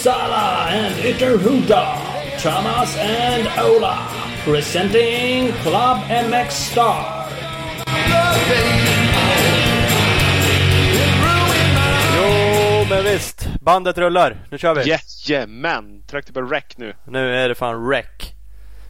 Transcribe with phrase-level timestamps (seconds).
[0.00, 1.98] Uppsala and Ytterhuda,
[2.38, 3.98] Thomas and Ola,
[4.44, 7.26] presenting Club MX Star.
[12.16, 13.48] Jo, men visst.
[13.60, 14.46] Bandet rullar.
[14.50, 14.96] Nu kör vi.
[15.26, 16.02] Jajamän!
[16.06, 16.94] Tryckte på rec nu.
[17.06, 18.06] Nu är det fan rec.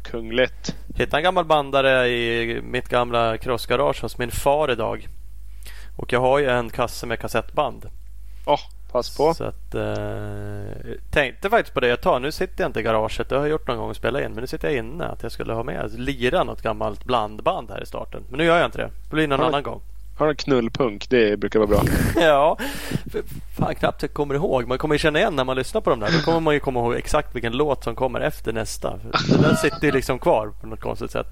[0.03, 0.77] Kungligt.
[0.97, 5.09] Hittade en gammal bandare i mitt gamla crossgarage hos min far idag.
[5.97, 7.91] Och jag har ju en kasse med kassettband.
[8.47, 8.61] Åh, oh,
[8.93, 9.35] pass på.
[9.35, 12.23] Så att, eh, tänkte faktiskt på det ett tag.
[12.23, 13.29] Nu sitter jag inte i garaget.
[13.29, 14.33] Det har jag gjort någon gång och spelat in.
[14.33, 15.05] Men nu sitter jag inne.
[15.05, 18.23] Att jag skulle ha med lira något gammalt blandband här i starten.
[18.29, 18.91] Men nu gör jag inte det.
[19.11, 19.47] Det blir någon Ja.
[19.47, 19.81] annan gång.
[20.21, 21.11] Har en knullpunk.
[21.11, 21.83] Det brukar vara bra.
[22.21, 22.59] Ja,
[23.59, 24.69] fan knappt jag kommer ihåg.
[24.69, 26.11] Man kommer ju känna igen när man lyssnar på dem där.
[26.13, 28.99] Då kommer man ju komma ihåg exakt vilken låt som kommer efter nästa.
[29.43, 31.27] Den sitter ju liksom kvar på något konstigt sätt.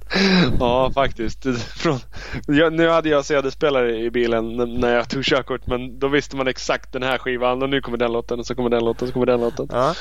[0.60, 1.46] ja, faktiskt.
[1.76, 1.98] Från,
[2.46, 5.66] jag, nu hade jag CD-spelare i bilen när jag tog körkort.
[5.66, 7.62] Men då visste man exakt den här skivan.
[7.62, 9.68] Och nu kommer den låten och så kommer den låten och så kommer den låten.
[9.70, 9.94] Ja.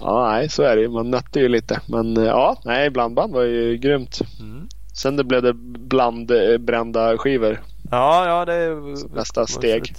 [0.00, 0.88] Ja, nej, så är det ju.
[0.88, 1.80] Man nötte ju lite.
[1.88, 4.20] Men eh, ja, nej, blandband var ju grymt.
[4.40, 4.68] Mm.
[4.94, 7.60] Sen det blev det blandbrända skivor.
[7.90, 9.94] Ja, ja, det är Nästa steg.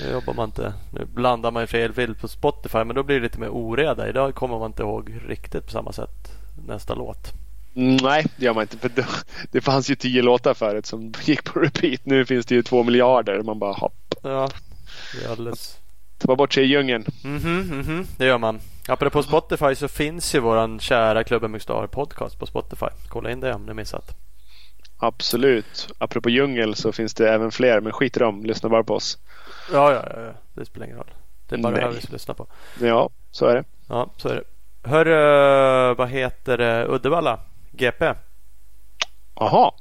[0.00, 0.74] Nu jobbar man inte.
[0.92, 4.08] Nu blandar man ju fel vilt på Spotify men då blir det lite mer oreda.
[4.08, 6.32] Idag kommer man inte ihåg riktigt på samma sätt
[6.66, 7.32] nästa låt.
[7.76, 8.78] Mm, Nej, det gör man inte.
[8.78, 9.06] För det,
[9.52, 12.00] det fanns ju tio låtar förut som gick på repeat.
[12.06, 13.42] Nu finns det ju två miljarder.
[13.42, 14.14] Man bara hopp.
[14.22, 14.48] Ja,
[15.14, 15.78] det är alldeles...
[16.18, 17.04] Ta bort sig i djungeln.
[17.24, 18.60] Mhm, mhm, det gör man.
[18.88, 22.86] Apropå Spotify så finns ju våran kära Klubben Mixstar podcast på Spotify.
[23.08, 24.16] Kolla in det om ni missat.
[25.06, 25.88] Absolut.
[25.98, 27.80] Apropå djungel så finns det även fler.
[27.80, 28.44] Men skit i dem.
[28.44, 29.18] Lyssna bara på oss.
[29.72, 30.32] Ja, ja, ja.
[30.54, 31.10] Det spelar ingen roll.
[31.48, 31.96] Det är bara det här Nej.
[31.96, 32.46] vi ska lyssna på.
[32.80, 33.64] Ja, så är det.
[33.88, 34.44] Ja, så är det.
[34.88, 36.86] Hörru, vad heter det?
[36.86, 37.40] Uddevalla?
[37.72, 38.14] GP?
[39.34, 39.72] Jaha.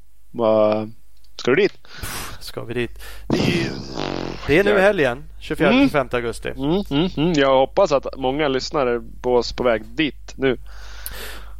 [1.35, 1.73] Ska du dit?
[2.39, 2.99] Ska vi dit?
[3.27, 3.69] Det är, ju,
[4.47, 5.23] det är nu i helgen.
[5.41, 6.49] 24-25 augusti.
[6.49, 7.33] Mm, mm, mm.
[7.33, 10.57] Jag hoppas att många lyssnare på oss på väg dit nu.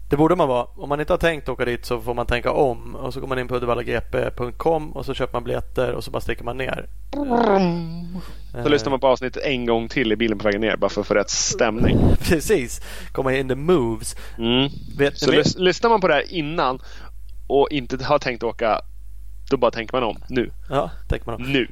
[0.10, 0.64] Det borde man vara.
[0.76, 2.96] Om man inte har tänkt åka dit så får man tänka om.
[2.96, 6.22] Och så går man in på uddevallagp.com och så köper man biljetter och så bara
[6.22, 6.86] sticker man ner.
[7.12, 10.90] Så Eh, lyssnar man på avsnittet en gång till i bilen på vägen ner bara
[10.90, 11.98] för att få rätt stämning.
[12.20, 12.82] Precis.
[13.12, 14.16] Komma in the moves.
[14.38, 14.70] Mm.
[14.98, 16.80] Vet Så lys- lyssnar man på det här innan
[17.48, 18.82] och inte har tänkt åka
[19.50, 20.18] då bara tänker man om.
[20.30, 20.52] Nu.
[20.70, 21.52] Ja, tänker man om.
[21.52, 21.68] Nu.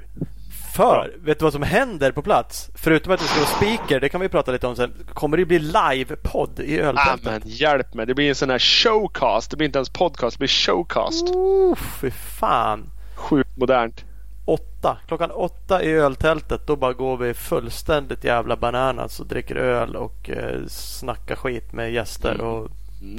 [0.75, 2.69] För, vet du vad som händer på plats?
[2.75, 4.93] Förutom att det ska vara speaker, det kan vi prata lite om sen.
[5.13, 7.23] Kommer det bli live-podd i Ah, öltältet?
[7.25, 8.05] men hjälp mig.
[8.05, 9.51] Det blir en sån här showcast.
[9.51, 10.35] Det blir inte ens podcast.
[10.35, 11.27] Det blir showcast.
[11.27, 12.89] Oh, fy fan.
[13.15, 14.05] Sjukt modernt.
[14.45, 14.97] Åtta.
[15.07, 16.67] Klockan åtta i öltältet.
[16.67, 21.91] Då bara går vi fullständigt jävla bananas och dricker öl och eh, snackar skit med
[21.93, 22.67] gäster och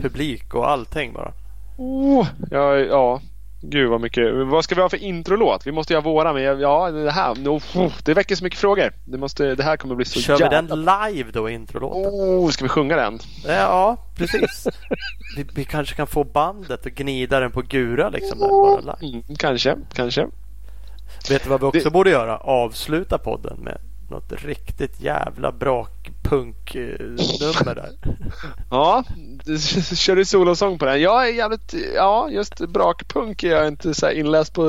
[0.03, 1.33] publik och allting bara.
[1.79, 3.21] Oh, ja, ja.
[3.65, 4.35] Gud vad mycket.
[4.47, 5.67] Vad ska vi ha för introlåt?
[5.67, 6.33] Vi måste ha våra.
[6.33, 7.35] Men ja, det här.
[7.35, 8.93] no, oh, Det väcker så mycket frågor.
[9.05, 10.63] Det, måste, det här kommer bli så Kör vi jävla...
[10.63, 10.81] den
[11.13, 12.03] live då, introlåten?
[12.13, 13.19] Oh, ska vi sjunga den?
[13.47, 14.69] Ja, precis.
[15.37, 18.39] vi, vi kanske kan få bandet och gnida den på Gura liksom.
[18.39, 19.13] Där, bara live.
[19.13, 20.27] Mm, kanske, kanske.
[21.31, 22.37] Vet du vad vi också Det- borde göra?
[22.37, 23.79] Avsluta podden med
[24.11, 25.53] något riktigt jävla
[26.23, 27.91] brak-punk-nummer där.
[28.71, 29.05] Ja,
[29.45, 29.59] du
[29.97, 31.01] kör du solosång på den?
[31.01, 34.63] Jag är jävligt, ja just brakpunk är jag inte så inläst på,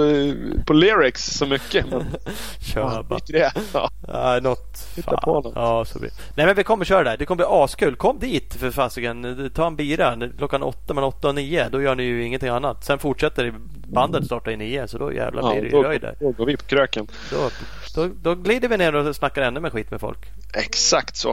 [0.67, 1.85] på lyrics så mycket.
[1.89, 2.05] Men
[2.59, 3.19] Kör ja, bara.
[3.27, 3.53] det.
[3.73, 3.89] Ja.
[4.07, 4.87] Ja, något.
[4.95, 5.53] Hitta på något.
[5.55, 6.11] Ja, så blir.
[6.35, 7.17] Nej men vi kommer köra där.
[7.17, 7.95] Det kommer bli askul.
[7.95, 9.51] Kom dit för fasiken.
[9.55, 10.17] Ta en bira.
[10.37, 11.69] Klockan åtta, men åtta och nio.
[11.69, 12.85] Då gör ni ju ingenting annat.
[12.85, 13.53] Sen fortsätter det.
[13.87, 14.87] bandet startar i nio.
[14.87, 16.15] Så då jävlar blir det ju röj där.
[16.19, 17.07] då går vi på kröken.
[17.31, 17.49] Då,
[17.95, 20.19] då, då glider vi ner och snackar ännu mer skit med folk.
[20.53, 21.29] Exakt så.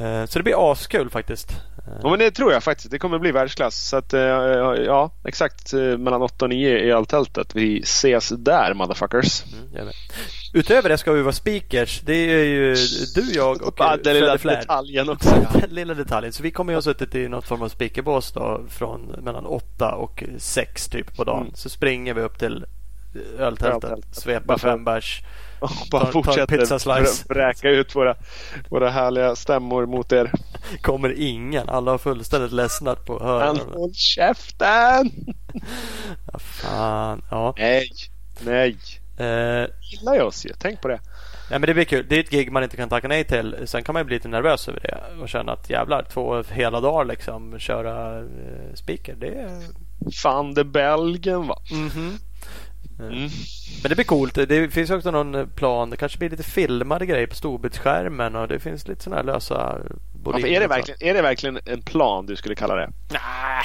[0.00, 1.50] Eh, Så det blir askul faktiskt.
[1.50, 1.56] Eh,
[2.02, 2.90] Ja, men det tror jag faktiskt.
[2.90, 3.88] Det kommer bli världsklass.
[3.88, 7.54] Så att, eh, ja, exakt mellan 8 och 9 i alltältet.
[7.54, 9.42] Vi ses där motherfuckers.
[9.74, 9.88] Mm.
[10.54, 12.00] Utöver det ska vi vara speakers.
[12.00, 12.76] Det är ju
[13.14, 14.58] du, jag och Ja, den lilla Flärd.
[14.60, 15.28] detaljen också.
[15.28, 15.60] Ja.
[15.60, 16.32] Den lilla detaljen.
[16.32, 19.94] Så vi kommer ju ha suttit i något form av speakerbås då från mellan åtta
[19.94, 21.42] och sex typ på dagen.
[21.42, 21.54] Mm.
[21.54, 22.64] Så springer vi upp till
[23.38, 25.22] öltältet, svepa fem bärs.
[25.60, 28.16] Och bara en fortsätter vräka ut våra,
[28.68, 30.32] våra härliga stämmor mot er.
[30.82, 31.68] Kommer ingen.
[31.68, 33.46] Alla har fullständigt ledsnat på att höra.
[33.46, 33.72] Men dem.
[33.74, 35.10] håll käften!
[36.32, 37.22] Ja, fan.
[37.30, 37.54] Ja.
[37.58, 37.90] Nej,
[38.40, 38.76] nej.
[39.18, 40.50] Eh, Gillar jag oss ju.
[40.58, 41.00] Tänk på det.
[41.50, 42.06] Nej men det blir kul.
[42.08, 43.56] Det är ett gig man inte kan tacka nej till.
[43.64, 46.80] Sen kan man ju bli lite nervös över det och känna att jävlar, två hela
[46.80, 49.14] dagar liksom köra eh, speaker.
[49.14, 49.62] Det är...
[50.22, 51.56] Fan det Belgien va.
[51.72, 52.18] Mhm.
[53.02, 53.30] Mm.
[53.82, 54.34] Men det blir coolt.
[54.34, 55.90] Det finns också någon plan.
[55.90, 59.78] Det kanske blir lite filmade grejer på storbildsskärmen och det finns lite sådana här lösa
[60.24, 62.90] Ja, är, det verkligen, är det verkligen en plan du skulle kalla det?
[63.10, 63.64] Nej.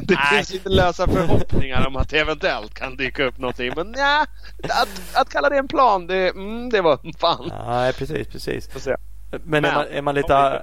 [0.02, 0.36] Det Nej.
[0.36, 3.72] finns lite lösa förhoppningar om att det eventuellt kan dyka upp någonting.
[3.76, 4.26] Men nej,
[4.62, 7.52] att, att kalla det en plan, det, mm, det var fan.
[7.66, 8.82] Nej, precis, precis.
[8.84, 8.96] Se.
[9.44, 10.62] Men, är, man, är man lite...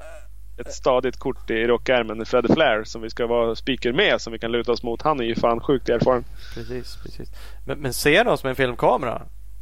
[0.58, 2.26] Ett stadigt kort i rockärmen.
[2.26, 5.02] Freddy Flair som vi ska vara speaker med som vi kan luta oss mot.
[5.02, 6.26] Han är ju fan sjukt erfaren.
[6.54, 7.30] Precis, precis.
[7.66, 9.22] Men, men ser oss med en filmkamera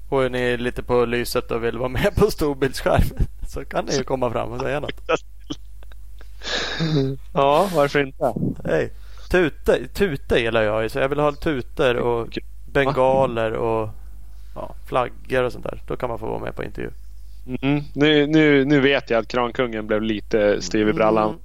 [0.09, 3.97] och är ni lite på lyset och vill vara med på storbildsskärm så kan ni
[3.97, 5.01] ju komma fram och säga något.
[7.33, 8.33] ja, varför inte?
[8.65, 8.91] Hej.
[9.31, 13.89] Tute, tute gillar jag ju så jag vill ha tuter och bengaler och
[14.55, 15.81] ja, flaggor och sånt där.
[15.87, 16.91] Då kan man få vara med på intervju.
[17.47, 17.83] Mm.
[17.93, 21.39] Nu, nu, nu vet jag att Krankungen blev lite styv i brallan.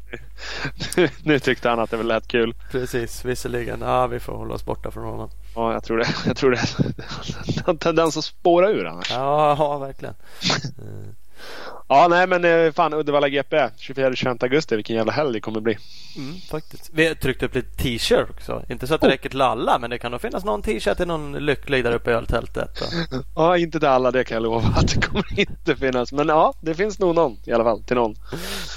[0.96, 1.10] Mm.
[1.24, 2.54] nu tyckte han att det var lät kul.
[2.70, 3.80] Precis, visserligen.
[3.80, 5.30] Ja, vi får hålla oss borta från honom.
[5.54, 6.08] Ja, jag tror det.
[6.26, 6.58] Jag tror det.
[7.56, 9.10] Han har tendens att spåra ur annars.
[9.10, 10.14] Ja, ja verkligen.
[11.88, 14.76] Ja, nej men eh, fan Uddevalla GP 24-25 augusti.
[14.76, 15.78] Vilken jävla helg det kommer bli.
[16.16, 16.90] Mm, faktiskt.
[16.92, 18.62] Vi har tryckt upp lite t-shirt också.
[18.68, 19.10] Inte så att det oh.
[19.10, 22.10] räcker till alla men det kan nog finnas någon t-shirt till någon lycklig där uppe
[22.10, 22.82] i öltältet.
[23.36, 26.12] ja, inte till alla det kan jag lova att det kommer inte finnas.
[26.12, 28.14] Men ja, det finns nog någon i alla fall till någon.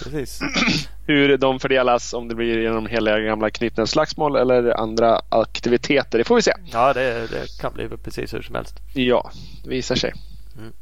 [0.04, 0.40] Precis.
[1.08, 6.36] Hur de fördelas, om det blir genom hela gamla knytnävsslagsmål eller andra aktiviteter, det får
[6.36, 6.54] vi se.
[6.72, 8.80] Ja, det, det kan bli precis hur som helst.
[8.94, 9.32] Ja,
[9.64, 10.14] det visar sig.
[10.58, 10.74] Mm.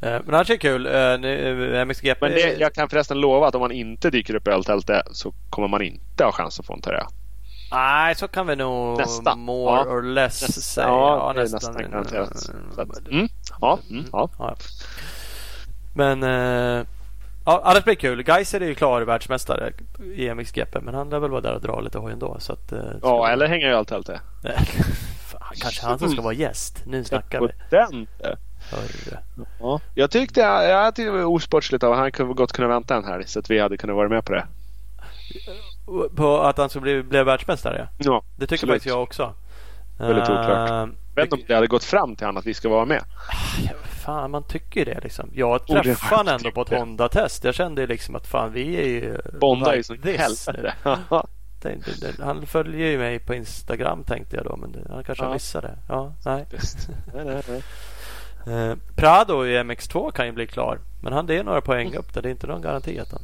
[0.00, 0.86] Eh, men annars är det kul.
[0.86, 2.18] Eh, eh, MXGP...
[2.20, 5.32] Men det, jag kan förresten lova att om man inte dyker upp i öltältet så
[5.50, 7.06] kommer man inte ha chans att få en tröja.
[7.70, 9.40] Nej, så kan vi nog nästan.
[9.40, 9.84] more ja.
[9.84, 10.62] or less nästan.
[10.62, 10.86] säga.
[10.86, 11.74] Ja, ja nästan.
[11.74, 12.50] nästan garanterat.
[13.10, 13.28] Mm.
[13.60, 14.04] Ja, mm.
[14.12, 14.28] ja.
[14.38, 14.56] ja.
[15.94, 16.86] Men eh,
[17.44, 18.24] ja, annars blir det kul.
[18.26, 19.72] Geiser är ju klar världsmästare
[20.14, 22.36] i MXGP men han lär väl vara där och dra lite hoj ändå.
[22.38, 24.20] Så att, ja, eller hänga i öltältet.
[25.60, 26.82] Kanske han som ska vara gäst.
[26.86, 27.48] Nu snackar vi.
[29.60, 33.04] Ja, jag tyckte, jag tyckte det var osportsligt av Han kunde gott kunna vänta en
[33.04, 34.46] här så att vi hade kunnat vara med på det.
[36.16, 37.88] På att han skulle bli, bli världsmästare?
[37.98, 39.34] Ja, Det tycker faktiskt jag också.
[39.98, 40.70] Väldigt oklart.
[40.70, 43.04] Uh, vet inte om det hade gått fram till honom att vi ska vara med.
[44.04, 45.30] Fan, man tycker ju det liksom.
[45.34, 47.44] Jag träffade honom ändå på ett Honda-test.
[47.44, 49.18] Jag kände liksom att fan, vi är ju...
[49.40, 50.74] Bonda är ju så helvete.
[52.20, 54.56] Han följer ju mig på Instagram tänkte jag då.
[54.56, 55.32] Men han kanske ja.
[55.32, 55.78] missade.
[55.88, 56.46] Ja, nej.
[57.14, 57.62] nej, nej, nej.
[58.46, 60.78] Eh, Prado i MX2 kan ju bli klar.
[61.02, 62.22] Men han det är några poäng upp där.
[62.22, 63.22] Det är inte någon garanti att han...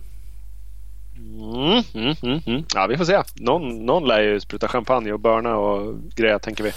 [1.20, 2.64] Mm, mm, mm, mm.
[2.74, 3.22] Ja, vi får se.
[3.34, 6.72] Någon, någon lär ju spruta champagne och börna och grejer tänker vi.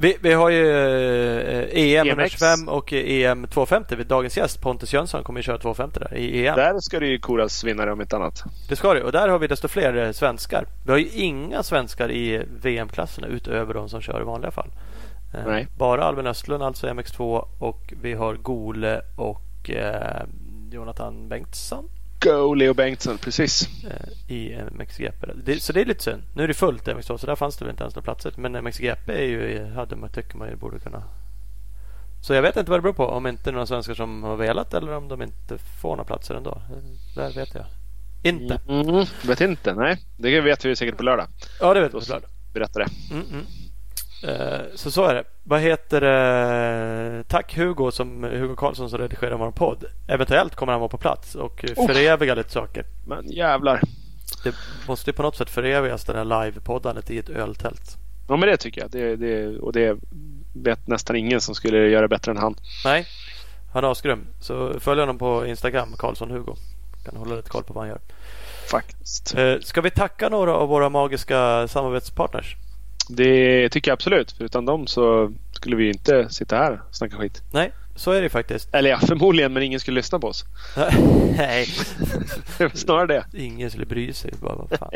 [0.00, 3.96] Vi, vi har ju eh, EM 125 och EM 250.
[4.04, 6.56] Dagens gäst Pontus Jönsson kommer att köra 250 där i EM.
[6.56, 8.42] Där ska det ju koras vinnare om inte annat.
[8.68, 10.66] Det ska det och där har vi desto fler eh, svenskar.
[10.84, 14.70] Vi har ju inga svenskar i VM-klasserna utöver de som kör i vanliga fall.
[15.34, 15.68] Eh, Nej.
[15.76, 20.22] Bara Albin Östlund, alltså MX2 och vi har Gole och eh,
[20.72, 21.88] Jonathan Bengtsson.
[22.20, 23.68] Go Leo Bengtsson, precis.
[23.84, 25.26] Eh, I MXGP.
[25.44, 26.22] Det, så det är lite synd.
[26.34, 28.32] Nu är det fullt i MX2 så där fanns det väl inte ens några platser.
[28.36, 31.02] Men MXGP är ju, hade man, tycker man ju borde kunna.
[32.22, 33.06] Så jag vet inte vad det beror på.
[33.06, 36.62] Om inte några svenskar som har velat eller om de inte får några platser ändå.
[37.14, 37.64] Där vet jag
[38.22, 38.60] inte.
[38.68, 39.98] Mm, vet inte, nej.
[40.16, 41.26] Det vet vi säkert på lördag.
[41.60, 42.30] Ja, det vet vi på lördag.
[42.54, 42.88] Berätta det.
[43.10, 43.46] Mm, mm.
[44.22, 45.24] Eh, så så är det.
[45.44, 47.24] Vad heter det?
[47.28, 49.84] Tack Hugo som Hugo Karlsson som redigerar vår podd.
[50.08, 51.86] Eventuellt kommer han vara på plats och oh.
[51.86, 52.84] föreviga lite saker.
[53.06, 53.80] Men jävlar.
[54.44, 54.54] Det
[54.88, 57.96] måste ju på något sätt förevigas den här livepoddandet i ett öltält.
[58.28, 58.90] Ja men det tycker jag.
[58.90, 59.98] Det, det, och det
[60.54, 62.54] vet nästan ingen som skulle göra bättre än han.
[62.84, 63.06] Nej,
[63.72, 64.26] han är asgrym.
[64.40, 66.54] Så följ honom på Instagram, Karlsson Hugo.
[67.04, 68.00] Kan hålla lite koll på vad han gör.
[68.70, 69.34] Faktiskt.
[69.34, 72.56] Eh, ska vi tacka några av våra magiska samarbetspartners?
[73.08, 74.32] Det tycker jag absolut.
[74.32, 77.42] För utan dem så skulle vi inte sitta här och snacka skit.
[77.52, 78.74] Nej, så är det faktiskt.
[78.74, 80.44] Eller ja, förmodligen, men ingen skulle lyssna på oss.
[81.36, 81.66] Nej.
[82.74, 83.24] Snarare det.
[83.38, 84.32] Ingen skulle bry sig.
[84.40, 84.90] Bara, vad fan.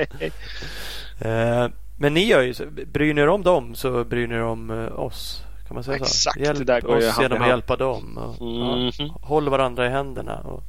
[1.25, 2.64] uh, men ni gör ju så.
[2.92, 5.42] Bryr ni er om dem så bryr ni er om uh, oss.
[5.69, 6.45] Kan man säga Exakt, så?
[6.45, 8.19] Hjälp det där går oss genom att hjälpa dem.
[8.19, 10.38] Och, mm ja, håll varandra i händerna.
[10.38, 10.62] Och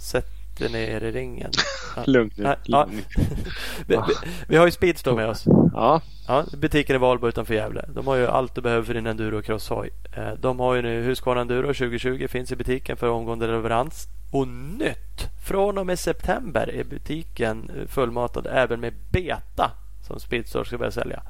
[0.00, 1.50] sätt inte ner i ringen.
[2.06, 2.54] Lugn nu.
[2.64, 2.88] Ja.
[3.86, 4.14] vi, vi,
[4.48, 5.44] vi, har ju Speedstore med oss.
[5.74, 6.00] Ja.
[6.28, 6.44] ja.
[6.52, 7.84] Butiken i Valbo utanför Gävle.
[7.94, 9.90] De har ju allt du behöver för din enduro crosshoj.
[10.16, 14.06] Eh, de har ju nu Husqvarna Enduro 2020 finns i butiken för omgående leverans.
[14.32, 15.28] Och nytt!
[15.46, 19.70] Från och med september är butiken fullmatad även med Beta
[20.06, 21.22] som Speedstore ska börja sälja.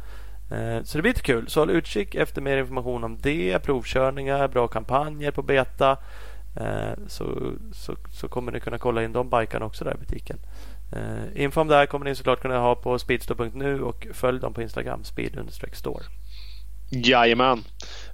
[0.51, 1.49] Eh, så det blir lite kul.
[1.49, 3.59] Så håll utkik efter mer information om det.
[3.59, 5.97] Provkörningar, bra kampanjer på Beta.
[6.61, 10.39] Eh, så, så, så kommer ni kunna kolla in de bikarna också där i butiken.
[10.93, 14.55] Eh, info om det här kommer ni såklart kunna ha på speedstore.nu och följ dem
[14.55, 16.05] på Instagram, speed-store.
[16.91, 17.65] Jajamän.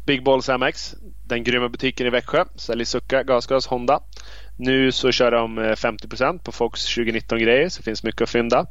[0.06, 4.00] Big Balls MX, den grymma butiken i Växjö, säljer Succa, gasgas, Honda.
[4.56, 8.66] Nu så kör de eh, 50% på Fox 2019-grejer så det finns mycket att fynda.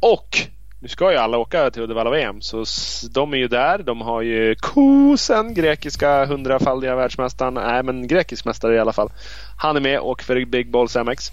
[0.00, 0.38] Och
[0.78, 2.64] nu ska ju alla åka till Uddevalla VM så
[3.10, 3.78] de är ju där.
[3.78, 7.54] De har ju Kosen, grekiska hundrafaldiga världsmästaren.
[7.54, 9.12] Nej men grekisk mästare i alla fall.
[9.56, 11.32] Han är med och för Big Balls MX.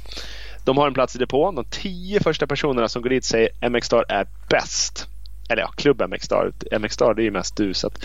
[0.65, 1.55] De har en plats i depån.
[1.55, 5.07] De tio första personerna som går dit säger MX Star är bäst.
[5.49, 6.51] Eller ja, Klubb MX Star.
[6.79, 7.73] MX Star det är ju mest du.
[7.73, 7.99] Så att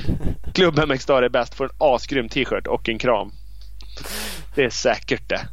[0.54, 1.54] Klubb MX Star är bäst.
[1.54, 3.32] Får en asgrym t-shirt och en kram.
[4.54, 5.48] Det är säkert det.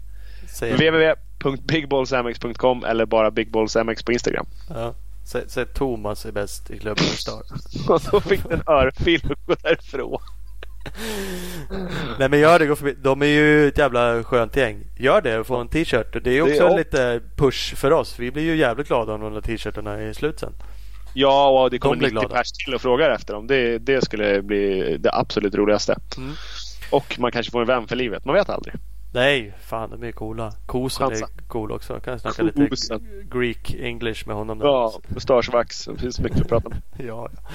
[0.61, 4.45] www.bigballsmx.com eller bara bigballsmx på Instagram.
[4.69, 4.93] Ja.
[5.27, 7.41] Säg, Thomas är bäst i klubben Star.
[7.89, 10.21] och då fick den örfil och gå därifrån.
[12.19, 12.95] Nej men gör det, gå förbi.
[13.03, 14.83] De är ju ett jävla skönt gäng.
[14.97, 16.23] Gör det och få en t-shirt.
[16.23, 18.19] Det är också det är lite push för oss.
[18.19, 20.53] Vi blir ju jävligt glada om de där t-shirtarna är slut sen.
[21.13, 23.47] Ja, och det kommer de 90 pers till och frågar efter dem.
[23.47, 25.99] Det, det skulle bli det absolut roligaste.
[26.17, 26.31] Mm.
[26.89, 28.25] Och man kanske får en vän för livet.
[28.25, 28.75] Man vet aldrig.
[29.13, 30.53] Nej, fan de är coola.
[30.65, 31.99] Kosen är cool också.
[31.99, 32.69] Kan jag snacka lite
[33.23, 34.59] Greek English med honom.
[34.61, 35.85] Ja, mustaschvax.
[35.85, 36.73] Det finns mycket att prata om.
[36.97, 37.49] ja, ja.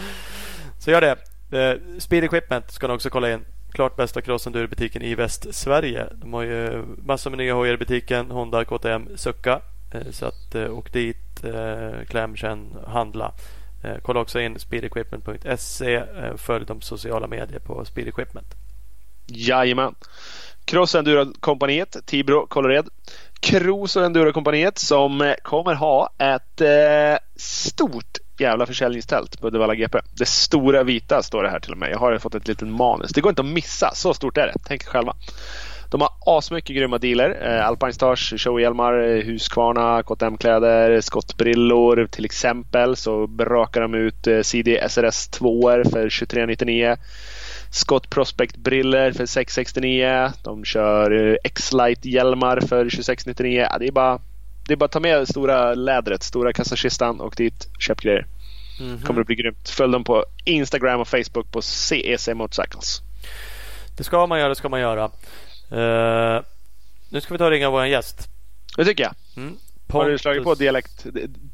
[0.79, 1.17] Så gör det.
[1.59, 3.45] Eh, Speed Equipment ska ni också kolla in.
[3.73, 6.07] Klart bästa crossenduro-butiken i Västsverige.
[6.13, 8.31] De har ju massor med nya hojar i butiken.
[8.31, 9.61] Honda, KTM, Succa.
[9.95, 13.33] Eh, så att eh, åk dit, eh, kläm, känn, handla.
[13.83, 15.95] Eh, kolla också in speedequipment.se.
[15.95, 18.55] Eh, följ de sociala medier på Speed Equipment.
[19.27, 19.95] Jajamän.
[20.65, 22.89] Cross Enduro-kompaniet, Tibro, Kållered.
[23.41, 29.99] Cruise Enduro-kompaniet som eh, kommer ha ett eh, stort jävla försäljningstält på Uddevalla GP.
[30.19, 31.91] Det stora vita står det här till och med.
[31.91, 33.11] Jag har fått ett litet manus.
[33.11, 33.91] Det går inte att missa.
[33.95, 34.55] Så stort är det.
[34.67, 35.15] Tänk själva.
[35.91, 37.39] De har asmycket grymma dealer.
[37.43, 42.97] Eh, Alpine Stars, showhjälmar, eh, Husqvarna, KTM-kläder, skottbrillor till exempel.
[42.97, 46.97] Så brakar de ut eh, CD SRS 2 för 2399.
[47.73, 50.33] Scott Prospect-briller för 669.
[50.45, 53.67] De kör eh, X-Lite-hjälmar för 2699.
[53.71, 54.21] Ja, det, är bara,
[54.67, 57.69] det är bara att ta med stora lädret, stora kassakistan och dit.
[57.79, 58.27] Köp grejer.
[58.81, 59.07] Mm -hmm.
[59.07, 59.69] kommer att bli grymt.
[59.69, 63.01] Följ dem på Instagram och Facebook på CEC Motorcycles.
[63.97, 65.05] Det ska man göra, det ska man göra.
[65.73, 66.43] Uh,
[67.09, 68.29] nu ska vi ta och ringa vår gäst.
[68.77, 69.15] Det tycker jag.
[69.37, 69.57] Mm.
[69.93, 71.07] Har du slagit på dialekt,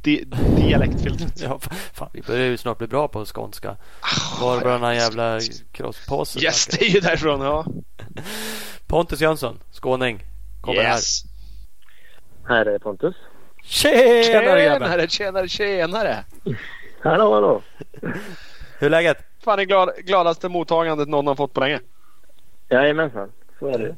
[0.03, 0.25] di,
[0.57, 1.33] dialektfiltret?
[1.41, 1.59] ja,
[1.93, 3.71] fan, vi börjar ju snart bli bra på skånska.
[4.01, 5.41] Ah, Var varannan jävla
[5.73, 6.45] crosspåse.
[6.45, 7.41] Yes, det är ju därifrån.
[7.41, 7.67] Ja.
[8.87, 10.25] Pontus Jönsson, skåning,
[10.61, 11.25] kommer yes.
[12.49, 12.57] här.
[12.57, 13.17] Här är Pontus.
[13.63, 16.25] Tjenare Tjenare, tjenare, tjenare.
[17.03, 17.63] hallå, hallå.
[18.79, 19.19] Hur är läget?
[19.45, 21.81] Fan, det glad, gladaste mottagandet någon har fått på länge.
[22.69, 23.97] Jajamensan, så är det.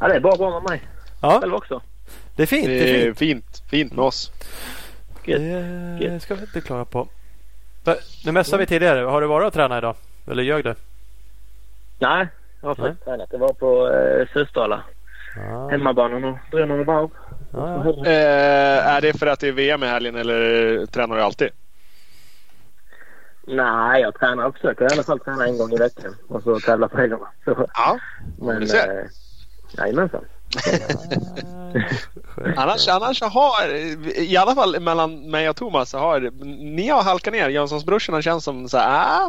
[0.00, 0.82] ja, det är bara bra med mig.
[1.22, 1.40] Ja.
[1.40, 1.82] Själv också.
[2.36, 2.66] Det är fint.
[2.66, 3.18] Det är fint.
[3.18, 4.32] fint, fint med oss.
[5.24, 7.08] Det ska vi inte klaga på.
[8.24, 9.00] Nu mässade vi tidigare.
[9.00, 9.96] Har du varit och tränat idag?
[10.26, 10.74] Eller ljög du?
[11.98, 12.28] Nej,
[12.60, 13.30] jag har faktiskt tränat.
[13.30, 14.84] Det var på eh, Sösdala.
[15.36, 15.68] Ah.
[15.68, 17.10] Hemmabanan och drog några varv.
[17.52, 18.06] Ah.
[18.06, 21.48] Eh, är det för att det är VM i helgen eller tränar du alltid?
[23.46, 26.60] Nej, jag tränar och försöker i alla fall träna en gång i veckan och så
[26.60, 27.28] tävla på helgerna.
[27.74, 27.98] Ja,
[28.38, 28.98] men, du ser.
[28.98, 29.04] Eh,
[29.78, 30.24] jajamensan.
[32.56, 33.74] Annars, annars har,
[34.16, 36.20] i alla fall mellan mig och Thomas, har
[36.74, 37.48] ni har halkat ner.
[37.48, 39.28] Jönssonsbrorsorna känns som så här, äh,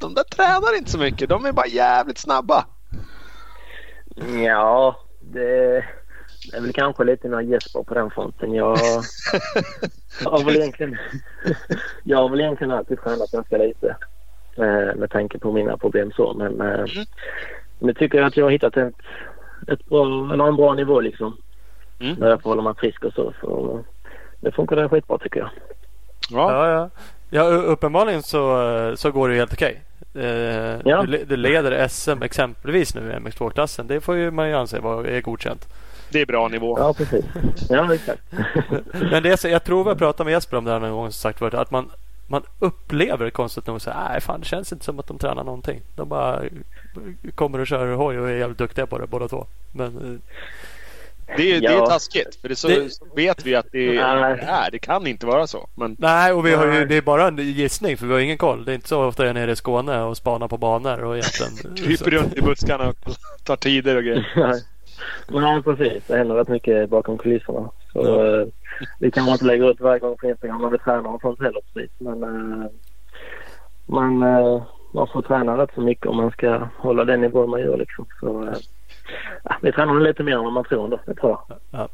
[0.00, 1.28] de där tränar inte så mycket.
[1.28, 2.64] De är bara jävligt snabba.
[4.44, 5.84] Ja, det
[6.52, 8.54] är väl kanske lite några Jesper på den fronten.
[8.54, 8.78] Jag,
[10.24, 10.98] jag, har väl egentligen,
[12.04, 13.96] jag har väl egentligen alltid tränat ganska lite
[14.56, 16.34] eh, med tanke på mina problem så.
[16.34, 17.06] Men, eh, mm.
[17.78, 18.94] men tycker jag att jag har hittat ett
[19.66, 20.04] ett bra,
[20.48, 21.36] en bra nivå liksom.
[22.00, 22.20] Mm.
[22.20, 23.32] Där jag får hålla mig frisk och så.
[23.40, 23.80] så
[24.40, 25.50] det funkar det skitbra tycker jag.
[26.30, 26.90] Ja, ja, ja.
[27.30, 29.82] ja uppenbarligen så, så går det helt okej.
[30.14, 31.02] Eh, ja.
[31.02, 33.86] du, du, leder SM exempelvis nu i MX2-klassen.
[33.86, 35.68] Det får ju man ju anse vara är godkänt.
[36.10, 36.78] Det är bra nivå.
[36.78, 37.24] Ja, precis.
[37.68, 38.22] Ja, exakt.
[39.10, 41.10] Men det är, jag tror vi har pratat med Jesper om det här någon gång.
[41.10, 41.90] Som sagt att man,
[42.32, 45.80] man upplever konstigt nog så nej fan det känns inte som att de tränar någonting.
[45.94, 46.42] De bara
[47.34, 49.46] kommer och kör hoj och är jävligt duktiga på det båda två.
[49.72, 50.36] Men, eh,
[51.36, 51.70] det, är, ja.
[51.70, 54.70] det är taskigt för det så, det, vet vi att det är.
[54.70, 55.68] Det kan inte vara så.
[55.74, 55.96] Men...
[55.98, 58.64] Nej, och vi har ju, det är bara en gissning för vi har ingen koll.
[58.64, 61.16] Det är inte så ofta jag är nere i Skåne och spanar på banor och
[61.16, 61.76] egentligen...
[61.76, 62.96] Kryper runt i buskarna och
[63.44, 64.62] tar tider och grejer.
[65.28, 66.02] Nej, precis.
[66.06, 67.70] Det händer rätt mycket bakom kulisserna.
[67.92, 68.40] Så, ja.
[68.40, 68.46] Eh,
[68.98, 71.60] vi kan inte lägga ut varje gång på Instagram när vi tränar och sånt heller
[71.72, 71.90] precis.
[71.98, 72.66] Men uh,
[73.86, 77.60] man, uh, man får träna rätt så mycket om man ska hålla den nivån man
[77.60, 78.06] gör liksom.
[78.20, 78.54] Så,
[79.44, 81.58] ja, vi tränar lite mer än vad man tror ändå, det tror jag.
[81.70, 81.88] Ja.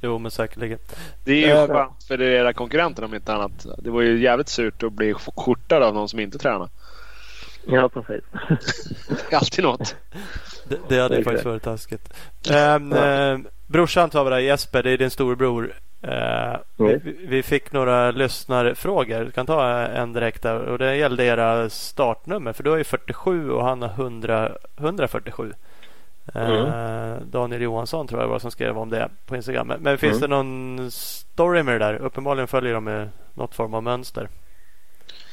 [0.00, 0.78] Jo, men säkerligen.
[1.24, 3.66] Det är ju skönt för era konkurrenter om inte annat.
[3.78, 6.68] Det var ju jävligt surt att bli skjortad av någon som inte tränar.
[7.66, 8.24] Ja, precis.
[9.08, 9.96] det är alltid något.
[10.68, 12.14] Det, det hade faktiskt varit taskigt.
[12.50, 13.32] Um, ja.
[13.32, 13.40] uh,
[13.72, 15.72] brorsan tar vi där, Jesper, det är din storebror.
[16.02, 17.00] Eh, Mm.
[17.04, 19.20] vi, vi fick några lyssnarfrågor.
[19.24, 20.58] Vi kan ta en direkt där.
[20.60, 22.52] Och det gällde era startnummer.
[22.52, 25.52] För du har ju 47 och han har 100, 147.
[26.34, 29.66] Eh, Daniel Johansson tror jag var som skrev om det på Instagram.
[29.66, 30.30] Men, men finns Mm.
[30.30, 31.94] det någon story med det där?
[31.94, 34.28] Uppenbarligen följer de med något form av mönster.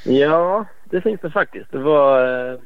[0.03, 1.71] Ja, det finns det faktiskt.
[1.71, 2.59] Det var eh,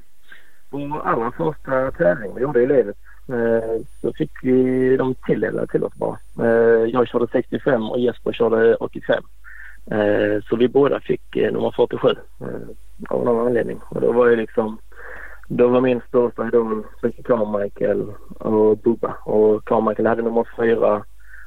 [0.70, 2.96] vår allra första tävling vi gjorde i livet.
[3.30, 6.18] Eh, så fick vi dem tilldelade till oss bara.
[6.40, 9.24] Eh, jag körde 65 och Jesper körde 85.
[9.92, 12.08] Eh, så vi båda fick eh, nummer 47
[12.42, 12.48] eh,
[13.10, 13.80] av någon anledning.
[13.90, 14.78] Och då var ju liksom
[15.48, 18.06] då var min största idol Ricky Carmichael
[18.40, 19.14] och Bubba.
[19.26, 21.04] Och Carmichael hade nummer 4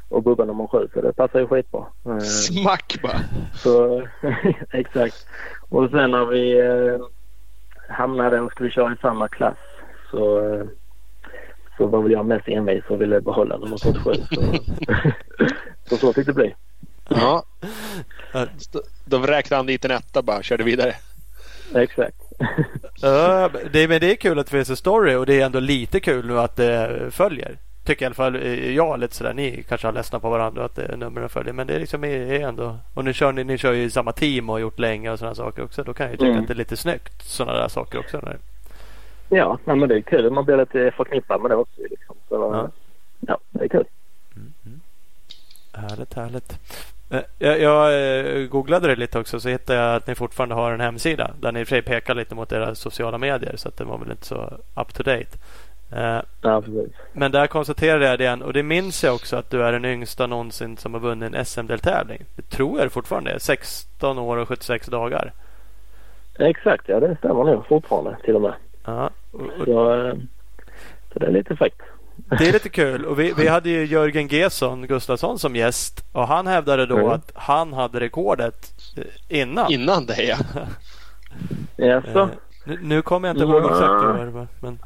[0.09, 1.87] och Bubba nummer 7 så det passade ju skitbra.
[2.07, 3.21] Eh, Smack bara!
[3.55, 4.03] så,
[4.71, 5.27] exakt.
[5.69, 7.07] Och sen när vi eh,
[7.89, 9.59] hamnade och skulle köra i samma klass
[10.11, 10.67] så, eh,
[11.77, 14.13] så var väl jag mest envis och ville behålla nummer 47.
[14.15, 14.43] Så,
[15.89, 16.55] så så fick det bli.
[17.09, 17.45] Ja.
[19.05, 20.95] Då räknade han dit en etta bara och körde vidare.
[21.75, 22.17] Exakt.
[23.03, 25.61] Ja, det, men det är kul att det finns en story och det är ändå
[25.61, 27.59] lite kul nu att det följer.
[27.85, 29.35] Tycker i alla fall eh, jag lite sådär.
[29.35, 31.53] Ni kanske har ledsnat på varandra att det, numren följer.
[31.53, 32.79] Men det är liksom är, är ändå.
[32.95, 35.19] Och ni kör, ni, ni kör ju i samma team och har gjort länge och
[35.19, 35.85] sådana saker också.
[35.85, 36.41] Då kan jag ju tycka Mm.
[36.43, 37.23] att det är lite snyggt.
[37.23, 38.21] Sådana där saker också.
[38.23, 38.39] När,
[39.29, 40.31] Ja, nej, men det är kul.
[40.31, 41.81] Man blir lite förknippad med det också.
[41.91, 42.17] Liksom.
[42.29, 42.69] Så, Ja.
[43.21, 43.39] ja.
[43.51, 43.85] det är kul.
[45.73, 46.59] Härligt, härligt.
[47.11, 50.73] Eh, Jag, jag eh, googlade det lite också så hittade jag att ni fortfarande har
[50.73, 53.69] en hemsida där ni i och för sig pekar lite mot era sociala medier så
[53.69, 55.39] att det var väl inte så up to date.
[55.93, 56.63] Eh, Ja.
[57.13, 59.85] Men där konstaterade jag det igen och det minns jag också att du är den
[59.85, 62.25] yngsta någonsin som har vunnit en SM-deltävling.
[62.37, 63.39] Det tror jag fortfarande är.
[63.39, 65.33] 16 år och 76 dagar.
[66.39, 68.55] Exakt, ja det stämmer nog fortfarande till och med.
[68.85, 69.11] Ja,
[69.65, 70.15] Så, eh,
[71.13, 71.81] så det är lite fräckt.
[72.39, 73.05] det är lite kul.
[73.05, 77.09] Och vi, vi hade ju Jörgen Gesson Gustafsson som gäst och han hävdade då Mm.
[77.11, 79.73] att han hade rekordet eh, innan.
[79.73, 80.37] Innan det ja.
[81.77, 82.19] Jaså?
[82.21, 82.29] Eh,
[82.67, 84.47] nu, nu kommer jag inte ihåg exakt hur det var.
[84.61, 84.79] Men,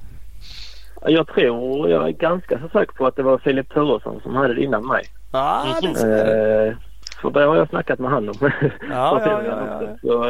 [1.06, 4.54] Jag tror, jag är ganska så säker på att det var Filip Turesson som hade
[4.54, 5.04] det innan mig.
[5.30, 6.74] ah, det ser Eh,
[7.22, 8.34] så det har jag snackat med honom.
[8.40, 8.50] Ja,
[8.90, 9.42] ja, ja,
[9.80, 9.96] ja.
[10.02, 10.24] Så,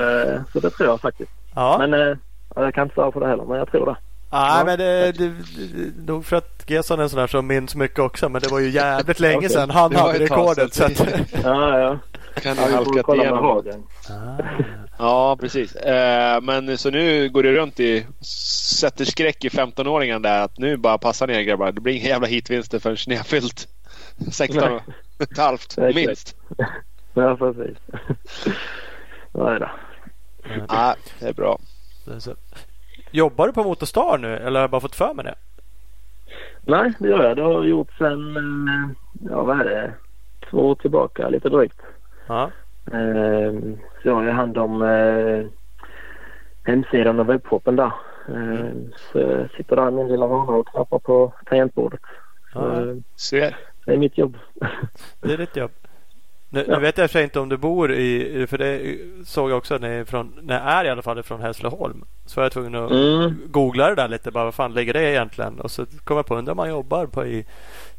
[0.52, 1.30] så det tror jag faktiskt.
[1.54, 1.86] ja.
[1.88, 2.18] Men
[2.54, 3.96] jag kan inte svara på det heller, men jag tror det.
[4.32, 4.62] Nej, Ja.
[4.66, 7.98] men det, det, det, nog för att Gesson är en sån där som minns mycket
[7.98, 8.28] också.
[8.28, 9.48] Men det var ju jävligt länge Okej.
[9.50, 10.74] sedan han hade rekordet.
[10.74, 10.98] Så att,
[11.44, 11.98] Ja, ja.
[12.42, 13.44] Kan halkat kolla med igenom.
[13.44, 13.82] Hagen.
[14.98, 15.76] Ja, precis.
[15.76, 18.06] Eh, men så nu går det runt i...
[18.80, 21.72] Sätter skräck i 15-åringen där att nu bara passa ner grabbar.
[21.72, 23.68] Det blir inga jävla hitvinster förrän ni har fyllt
[24.32, 24.82] 16 och
[25.22, 26.36] ett halvt minst.
[27.14, 27.76] Ja, precis.
[29.32, 29.70] Nej då.
[30.68, 31.58] Ja, det är bra.
[32.20, 32.34] Så.
[33.10, 35.34] Jobbar du på Motorstar nu eller har jag bara fått för mig det?
[36.62, 37.36] Nej, det gör jag.
[37.36, 38.36] Det har jag gjort sen,
[38.68, 38.90] eh,
[39.30, 39.92] ja vad är det,
[40.50, 41.80] två år tillbaka lite drygt.
[42.26, 42.50] Ja.
[42.92, 43.52] Eh,
[44.02, 45.46] Så jag har ju hand om eh,
[46.64, 47.92] hemsidan och webbshoppen där.
[48.28, 48.70] Eh,
[49.12, 52.00] Så jag sitter där i min lilla vana och knappar på tangentbordet.
[52.52, 52.94] Så, Ja.
[53.16, 53.56] Ser.
[53.84, 54.36] Det är mitt jobb.
[55.20, 55.70] Det är ditt jobb.
[56.50, 56.74] Nu, Ja.
[56.76, 59.88] nu vet jag för inte om du bor i, för det såg jag också när
[59.88, 62.04] jag är, från, jag är i alla fall från Hässleholm.
[62.26, 63.34] Så var jag tvungen att Mm.
[63.46, 64.30] googla det där lite.
[64.30, 65.60] Bara, vad fan ligger det egentligen?
[65.60, 67.46] Och så kom jag på undrar man jobbar på i,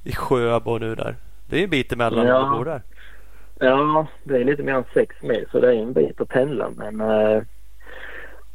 [0.03, 1.15] i Sjöbo nu där.
[1.49, 2.39] Det är ju en bit emellan Ja.
[2.39, 2.81] du bor där.
[3.59, 6.69] Ja, det är lite mer än sex mil så det är en bit att pendla
[6.75, 7.41] men eh,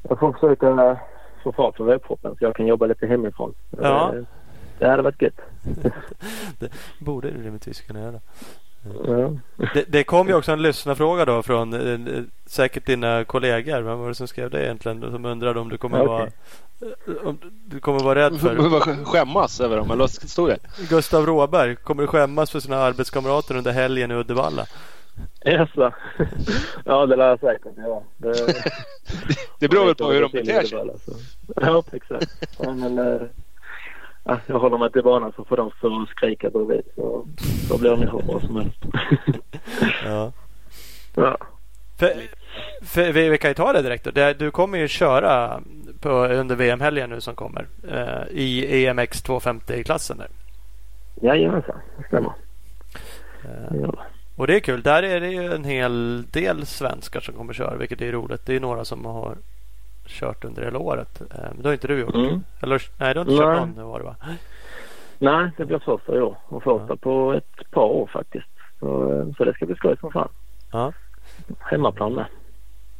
[0.08, 0.98] jag får försöka
[1.42, 3.54] få fart på webbshoppen så jag kan jobba lite hemifrån.
[3.82, 4.14] Ja.
[4.14, 4.22] Eh,
[4.78, 5.40] Det hade varit gött.
[6.58, 8.20] Det borde du rimligtvis kunna göra.
[9.06, 9.32] Ja.
[9.74, 13.80] Det, det kom ju också en lyssnarfråga då från eh, säkert dina kollegor.
[13.80, 15.00] Vem var det som skrev det egentligen?
[15.00, 16.08] Som undrade om du kommer Okej.
[16.08, 20.58] vara eh, om du kommer vara rädd för Skämmas över dem, eller vad stod det?
[20.88, 21.76] Gustav Råberg.
[21.76, 24.66] Kommer du skämmas för sina arbetskamrater under helgen i Uddevalla?
[25.44, 25.92] Jaså?
[26.84, 28.02] ja, det lär jag säkert göra.
[28.16, 28.54] Det,
[29.58, 30.90] Det beror väl på hur de beter sig.
[31.56, 32.48] Ja, exakt.
[32.58, 33.28] Ja, men, eh, ja,
[34.46, 36.82] jag håller mig till banan så får de stå och skrika bredvid.
[36.94, 37.26] Så,
[37.68, 38.78] så blir nog hur bra som helst.
[40.04, 40.32] Ja.
[41.14, 41.36] ja.
[41.98, 42.12] För,
[42.82, 44.04] för vi, kan ju ta det direkt.
[44.04, 44.32] Då.
[44.38, 45.60] Du kommer ju köra
[46.00, 50.18] på, under VM-helgen nu som kommer eh, i EMX 250-klassen.
[50.18, 50.28] Där.
[51.22, 52.32] Jajamensan, det stämmer.
[53.44, 53.92] Eh, det.
[54.36, 54.82] och det är kul.
[54.82, 58.46] Där är det ju en hel del svenskar som kommer köra, vilket är roligt.
[58.46, 59.36] Det är några som har
[60.06, 61.20] kört under hela året.
[61.20, 62.14] Eh, men det har inte du gjort.
[62.14, 62.44] Mm.
[62.62, 63.60] Eller nej, du har inte kört Nej.
[63.60, 63.74] någon.
[63.74, 64.16] Det var det va?
[65.18, 68.46] Nej, det blir första i år och första på ett par år faktiskt.
[68.80, 70.28] Så, eh, så det ska bli skoj som fan.
[70.72, 70.92] Ja.
[71.58, 72.24] Hemmaplan med.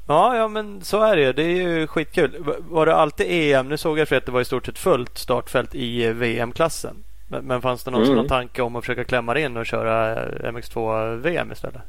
[0.07, 1.33] Ja, ja, men så är det.
[1.33, 2.45] Det är ju skitkul.
[2.59, 3.69] Var det alltid EM?
[3.69, 6.97] Nu såg jag för att det var i stort sett fullt startfält i eh, VM-klassen.
[7.29, 8.17] Men, men fanns det någon, Mm.
[8.17, 10.17] någon tanke om att försöka klämma in och köra
[10.51, 11.83] MX2 VM istället?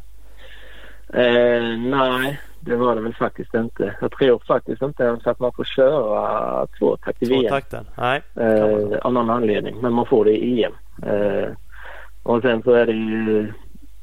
[1.13, 3.95] Eh, nej, det var det väl faktiskt inte.
[4.01, 7.41] Jag tror faktiskt inte ens att man får köra tvåtakt i VM.
[7.41, 7.85] Tvåtakten?
[7.97, 8.21] Nej.
[8.35, 9.75] Eh, av någon anledning.
[9.81, 10.73] Men man får det i EM.
[11.03, 11.49] Eh,
[12.23, 13.53] och sen så är det ju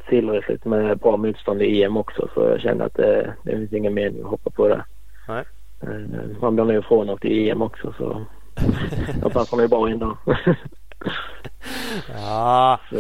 [0.09, 3.95] tillräckligt med bra motstånd i EM också så jag kände att det, det finns ingen
[3.95, 4.85] mening att hoppa på det.
[5.29, 5.45] Nej.
[5.83, 8.25] Eh, man blir nu ifrån i EM också så
[9.23, 10.17] då passar ju bra in då.
[12.09, 12.97] Ja, så,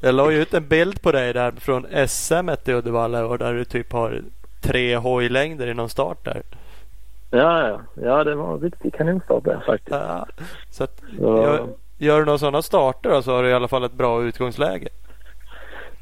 [0.00, 3.54] jag la ju ut en bild på dig där från SM i Uddevalla och där
[3.54, 4.22] du typ har
[4.62, 6.42] tre hojlängder i någon start där.
[7.30, 9.90] ja, ja, ja, det var en riktig kanonstart där faktiskt.
[9.90, 10.26] Ja,
[10.70, 11.66] så att, Så, gör,
[11.98, 14.88] gör du några sådana starter då, så har du i alla fall ett bra utgångsläge.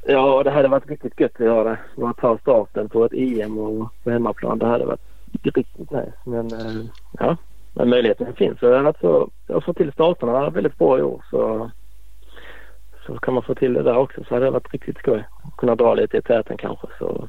[0.07, 1.77] Ja, det hade varit riktigt gött att göra.
[1.97, 4.59] Bara ta starten på ett EM och på hemmaplan.
[4.59, 5.01] Det hade varit
[5.43, 6.13] riktigt nice.
[6.25, 6.85] Men eh,
[7.19, 7.37] ja,
[7.75, 8.59] men möjligheten finns.
[8.61, 11.25] Så, jag har fått till starterna väldigt bra i år.
[11.31, 11.71] Så,
[13.15, 15.25] så kan man få till det där också så hade det varit riktigt skoj.
[15.57, 16.87] Kunna dra lite i täten kanske.
[16.99, 17.29] Så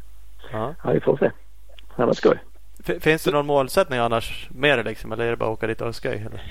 [0.52, 0.74] Ja.
[0.84, 1.26] ja, vi får se.
[1.26, 2.40] Det hade varit skoj.
[2.86, 5.12] F- Finns det någon målsättning annars med det liksom?
[5.12, 6.26] Eller är det bara att åka dit och ha skoj?
[6.28, 6.42] Eller?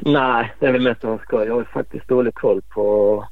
[0.00, 1.46] Nej, det är väl mest av skoj.
[1.46, 3.24] Jag har faktiskt dålig koll på...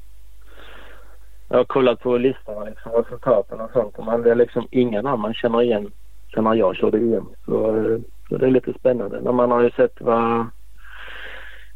[1.49, 3.97] Jag har kollat på listorna, liksom, resultaten och sånt.
[4.05, 5.91] Men det är liksom ingen annan man känner igen
[6.33, 7.25] sen när jag körde EM.
[7.45, 9.21] Så, eh, så det är lite spännande.
[9.21, 10.45] Men man har ju sett vad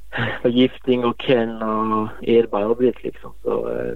[0.43, 3.33] Gifting och Ken och Edberg har blivit liksom.
[3.43, 3.93] Så, eh,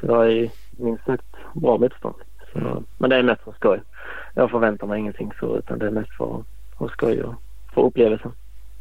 [0.00, 1.24] så det är minst sagt
[1.54, 2.14] bra motstånd.
[2.52, 3.80] Så, men det är mest för skoj.
[4.34, 6.44] Jag förväntar mig ingenting så utan det är mest för,
[6.78, 7.34] för skoj och
[7.74, 8.32] för upplevelsen.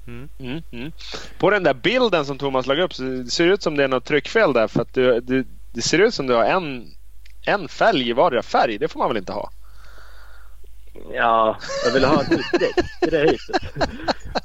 [0.08, 0.30] Mm.
[0.40, 0.92] Mm, mm.
[1.40, 3.84] På den där bilden som Thomas lagt upp så det ser det ut som det
[3.84, 4.68] är något tryckfel där.
[4.68, 6.86] För att du, du, det ser ut som du har en,
[7.46, 8.78] en fälg i vardera färg.
[8.78, 9.50] Det får man väl inte ha?
[11.14, 13.56] Ja, jag ville ha ett nytt däck till det huset.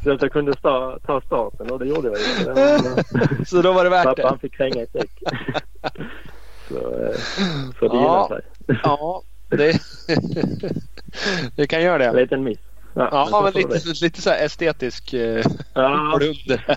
[0.05, 2.55] Så att jag kunde sta- ta starten och det gjorde jag ju.
[2.55, 4.29] Men, Så då var det värt Pappa det.
[4.29, 5.23] han fick kränga ett däck.
[6.69, 7.17] Så, eh,
[7.79, 8.01] så det Ja.
[8.01, 8.41] gillar sig.
[8.85, 9.81] Ja, det,
[11.57, 12.21] det kan göra En det.
[12.21, 12.59] liten miss.
[12.97, 13.59] Ja, så men det.
[13.59, 16.65] lite, lite så här estetisk eh, Ja, blunder.
[16.67, 16.77] här.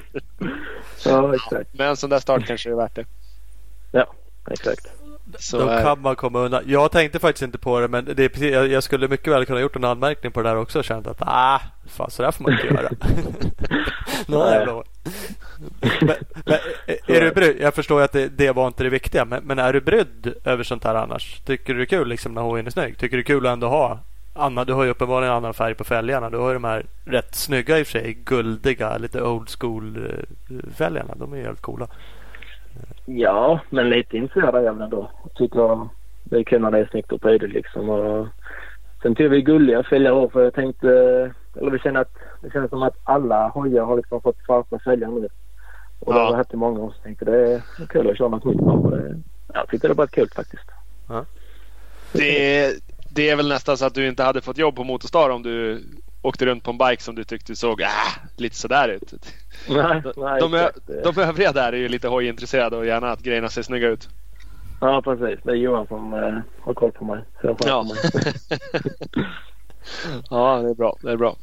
[1.05, 1.69] ja, exakt.
[1.73, 3.05] Men en sån där start kanske är värt det.
[3.91, 4.13] Ja,
[4.51, 4.87] exakt.
[5.39, 6.63] Så, Då kan man komma undan.
[6.65, 9.45] Jag tänkte faktiskt inte på det men det är precis, jag, jag skulle mycket väl
[9.45, 12.31] kunna gjort en anmärkning på det där också och känt att ah, fan så där
[12.31, 12.89] får man inte göra.
[14.27, 14.83] Nej.
[16.01, 16.57] men, men,
[17.07, 17.57] är, du brydd?
[17.59, 20.63] Jag förstår att det, det var inte det viktiga men, men är du brydd över
[20.63, 21.41] sånt här annars?
[21.45, 22.97] Tycker du det är kul liksom när hojen är snygg?
[22.97, 23.99] Tycker du det är kul att ändå ha
[24.37, 26.29] Anna, du har ju uppenbarligen en annan färg på fälgarna.
[26.29, 29.97] Du har ju de här rätt snygga i och för sig, guldiga, lite old school
[29.97, 31.15] eh, fälgarna.
[31.15, 31.87] De är ju helt coola.
[33.05, 35.11] Ja, men lite intresserad är jag väl ändå.
[35.23, 35.87] Jag tycker
[36.23, 37.89] det är kul när det är snyggt och prydligt liksom.
[37.89, 38.27] Och
[39.01, 40.89] sen tycker vi är gulliga fälgar också för jag tänkte,
[41.55, 45.07] eller vi känner att det känns som att alla hojar har liksom fått svarta fälgar
[45.07, 45.27] nu.
[45.99, 46.23] Och det Ja.
[46.25, 48.57] har jag haft i många år så tänkte det är kul att köra något nytt
[48.57, 49.21] det-
[49.53, 50.63] Jag tyckte det var kul faktiskt.
[52.13, 52.73] det,
[53.09, 55.83] det är väl nästan så att du inte hade fått jobb på Motorstar om du
[56.21, 57.87] åkte runt på en bike som du tyckte såg äh,
[58.37, 59.13] lite sådär ut.
[59.69, 63.49] Nej, De, nej de, de övriga där är ju lite hojintresserade och gärna att grejerna
[63.49, 64.09] ser snygga ut.
[64.81, 65.39] Ja, precis.
[65.43, 67.23] Det är Johan som eh, har koll på mig.
[67.65, 67.83] Ja.
[67.83, 67.97] mig.
[70.29, 70.97] ja, det är bra.
[71.01, 71.35] Det är bra.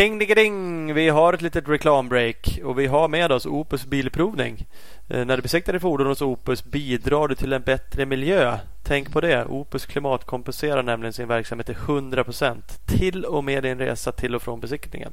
[0.00, 0.94] Ding, ding, ding!
[0.94, 4.66] Vi har ett litet reklambreak och vi har med oss Opus Bilprovning.
[5.10, 8.58] Eh, när du besiktar ditt fordon hos Opus bidrar du till en bättre miljö.
[8.82, 9.44] Tänk på det.
[9.44, 14.60] Opus klimatkompenserar nämligen sin verksamhet till 100% till och med din resa till och från
[14.60, 15.12] besiktningen.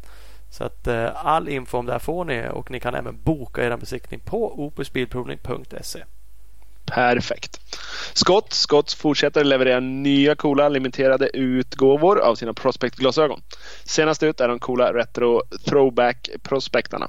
[0.50, 3.66] Så att eh, all info om det här får ni och ni kan även boka
[3.66, 6.04] er besiktning på opusbilprovning.se.
[6.93, 7.60] Perfekt.
[8.13, 13.41] Scott, Scott fortsätter leverera nya coola limiterade utgåvor av sina Prospect-glasögon.
[13.84, 17.08] Senast ut är de coola Retro Throwback Prospektarna.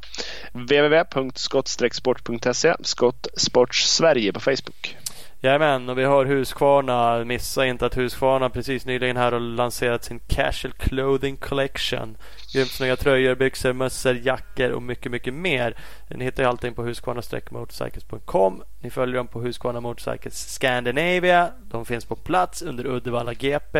[0.52, 4.96] www.skott-sport.se Skott Sports Sverige på Facebook.
[5.40, 7.24] Jajamän, och vi har Husqvarna.
[7.24, 12.16] Missa inte att Husqvarna precis nyligen här har lanserat sin Casual Clothing Collection.
[12.52, 15.76] Grymt snygga tröjor, byxor, mössor, jackor och mycket, mycket mer.
[16.10, 18.62] Ni hittar ju allting på husqvarna-motorcycles.com.
[18.80, 21.52] Ni följer dem på Husqvarna Motorcycles Scandinavia.
[21.70, 23.78] De finns på plats under Uddevalla GP.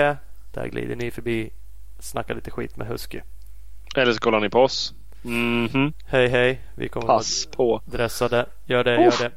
[0.55, 1.51] Där glider ni förbi.
[2.01, 3.21] Snacka lite skit med Husky.
[3.97, 4.95] Eller så kollar ni på oss.
[5.23, 5.93] Mhm.
[6.07, 7.83] Hej hej, vi kommer Pass på.
[7.87, 8.47] dressade.
[8.67, 9.31] Gör det, gör det.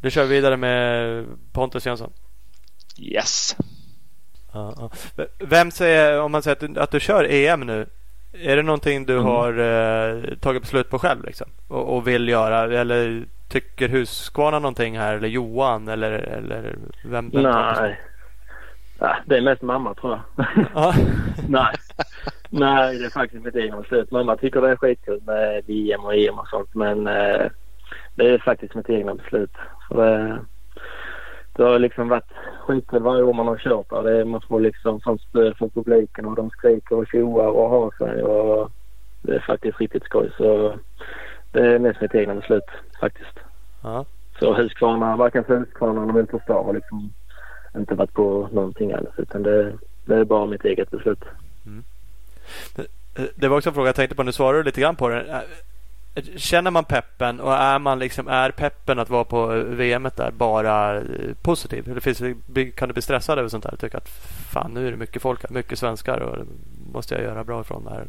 [0.00, 2.12] Nu kör vi vidare med Pontus Jönsson.
[2.98, 3.56] Yes.
[4.52, 4.90] Ja.
[5.16, 7.88] V- Vem säger, om man säger att du, att du kör EM nu.
[8.42, 9.24] Är det någonting du Mm.
[9.24, 11.46] har eh, tagit beslut på själv liksom?
[11.68, 12.78] Och, och vill göra?
[12.80, 15.14] Eller tycker Husqvarna någonting här?
[15.16, 15.88] Eller Johan?
[15.88, 17.30] Eller, eller vem?
[17.30, 17.42] vem?
[17.42, 18.00] Nej.
[18.98, 20.46] Ja, det är mest mamma tror jag.
[20.74, 20.94] Ja.
[21.48, 21.74] Nej.
[22.50, 24.10] Nej, det är faktiskt mitt egna beslut.
[24.10, 27.46] Mamma tycker det är skitkul med VM och EM och sånt men eh,
[28.14, 29.50] det är faktiskt mitt egna beslut.
[29.88, 30.38] För det,
[31.56, 34.02] det har liksom varit skitkul varje år man har kört där.
[34.02, 37.90] Det man får liksom sånt stöd från publiken och de skriker och tjoar och har
[37.98, 38.22] sig.
[38.22, 38.70] Och
[39.22, 40.30] det är faktiskt riktigt skoj.
[40.36, 40.74] Så
[41.52, 42.64] det är mest mitt egna beslut
[43.00, 43.38] faktiskt.
[43.82, 44.04] Ja.
[44.40, 47.12] Så Husqvarna, varken Husqvarna eller Motorstar har liksom
[47.76, 49.08] inte varit på någonting alls.
[49.16, 49.72] Utan det,
[50.04, 51.24] det är bara mitt eget beslut.
[53.34, 54.22] Det var också en fråga jag tänkte på.
[54.22, 55.26] Nu svarar du lite grann på den.
[56.36, 60.96] Känner man peppen och är man liksom är peppen att vara på VM där bara
[60.96, 61.02] eh,
[61.42, 61.90] positiv?
[61.90, 62.18] Eller finns,
[62.74, 63.76] kan du bli stressad över sånt här?
[63.76, 64.08] Tycka att
[64.52, 66.46] fan nu är det mycket folk mycket svenskar och
[66.92, 68.06] måste jag göra bra ifrån mig?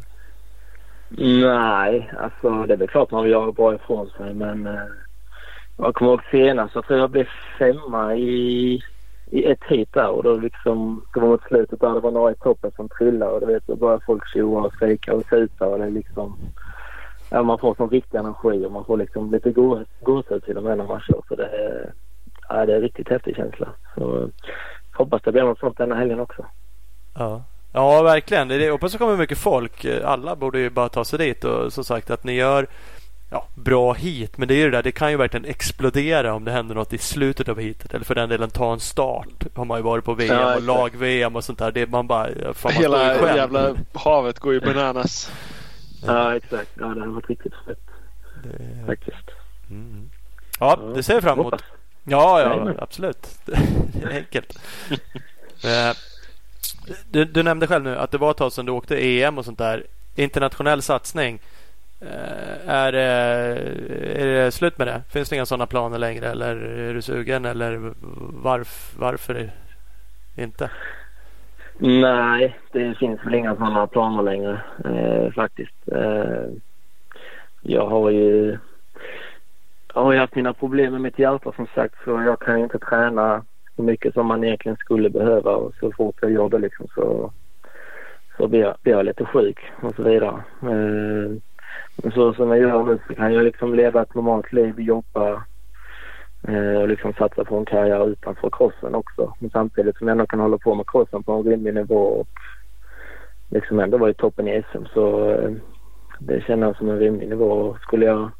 [1.18, 4.82] Nej, alltså det är väl klart man vill göra bra ifrån sig men eh,
[5.78, 7.28] jag kommer ihåg senast så tror jag blev
[7.60, 8.82] femma i,
[9.32, 12.32] i ett hit där och då liksom det var mot slutet där det var några
[12.32, 15.68] i toppen som trillade och du vet då började folk tjoa och skrika och tuta
[15.68, 16.38] och det är liksom
[17.36, 19.52] ja, man får sån riktig energi och man får liksom lite
[20.02, 21.94] gåshud till och med när man kör så det är,
[22.50, 23.68] ja, det är en riktigt häftig känsla.
[23.96, 24.30] Så
[24.94, 26.46] hoppas det blir något sånt denna helgen också.
[27.16, 27.44] Ja.
[27.74, 28.48] Ja, verkligen.
[28.48, 29.86] Det är, hoppas det kommer mycket folk.
[30.04, 32.68] Alla borde ju bara ta sig dit och som sagt att ni gör
[33.32, 34.38] ja, bra hit.
[34.38, 36.94] Men det är ju det där, det kan ju verkligen explodera om det händer något
[36.94, 37.94] i slutet av hitet.
[37.94, 39.46] Eller för den delen ta en start.
[39.56, 41.72] Har man ju varit på VM ja, och lag-VM och sånt där.
[41.72, 42.28] Det man bara...
[42.54, 45.32] Fan, man Hela jävla havet går ju bananas.
[46.08, 46.70] Ja, exakt.
[46.80, 47.80] Ja, det har varit riktigt fett.
[48.44, 48.86] Det...
[48.86, 49.32] Faktiskt.
[49.70, 50.10] Mm.
[50.60, 51.64] Ja, det ser jag fram emot.
[52.04, 53.28] Ja, ja, absolut.
[53.46, 54.60] Det är enkelt.
[55.64, 55.96] Eh,
[57.12, 59.46] du, du, nämnde själv nu att det var ett tag sedan du åkte EM och
[59.46, 59.86] sånt där.
[60.16, 61.40] Internationell satsning.
[62.02, 63.02] Eh, är det,
[64.16, 65.02] är det slut med det?
[65.10, 67.94] Finns det inga sådana planer längre eller är du sugen eller
[68.44, 69.52] varf, varför
[70.36, 70.70] inte?
[71.78, 75.88] Nej, det finns väl inga sådana planer längre eh, faktiskt.
[75.92, 76.46] Eh,
[77.62, 78.58] jag har ju
[79.94, 82.80] jag har ju haft mina problem med mitt hjärta som sagt så jag kan inte
[82.80, 86.88] träna så mycket som man egentligen skulle behöva och så fort jag gör det liksom
[86.96, 87.32] så,
[88.38, 90.44] så blir, jag, blir jag lite sjuk och så vidare.
[90.62, 95.44] Eh, så som jag gör nu så kan jag liksom leva ett normalt liv, jobba
[96.48, 99.34] Eh, och liksom satsa på en karriär utanför crossen också.
[99.40, 102.28] Men samtidigt som jag ändå kan hålla på med crossen på en rimlig nivå och
[103.50, 105.52] liksom ändå vara i toppen i SM så eh,
[106.20, 107.78] det känner jag som en rimlig nivå.
[107.82, 108.32] Skulle jag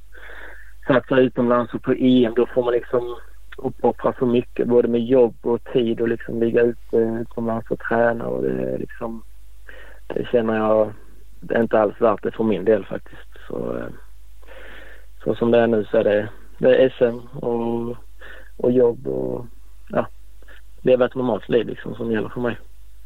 [0.88, 3.16] satsa utomlands och på EM då får man liksom
[3.58, 8.28] uppoffra så mycket både med jobb och tid och liksom ligga ute utomlands och träna
[8.28, 9.24] och det är liksom
[10.08, 10.94] det känner jag
[11.48, 13.30] det är inte alls värt det för min del faktiskt.
[13.48, 13.88] Så, eh,
[15.24, 17.98] så som det är nu så är det, det är SM och,
[18.58, 19.46] och jobb och
[19.90, 20.08] ja,
[20.82, 22.58] leva ett normalt liv liksom som gäller för mig.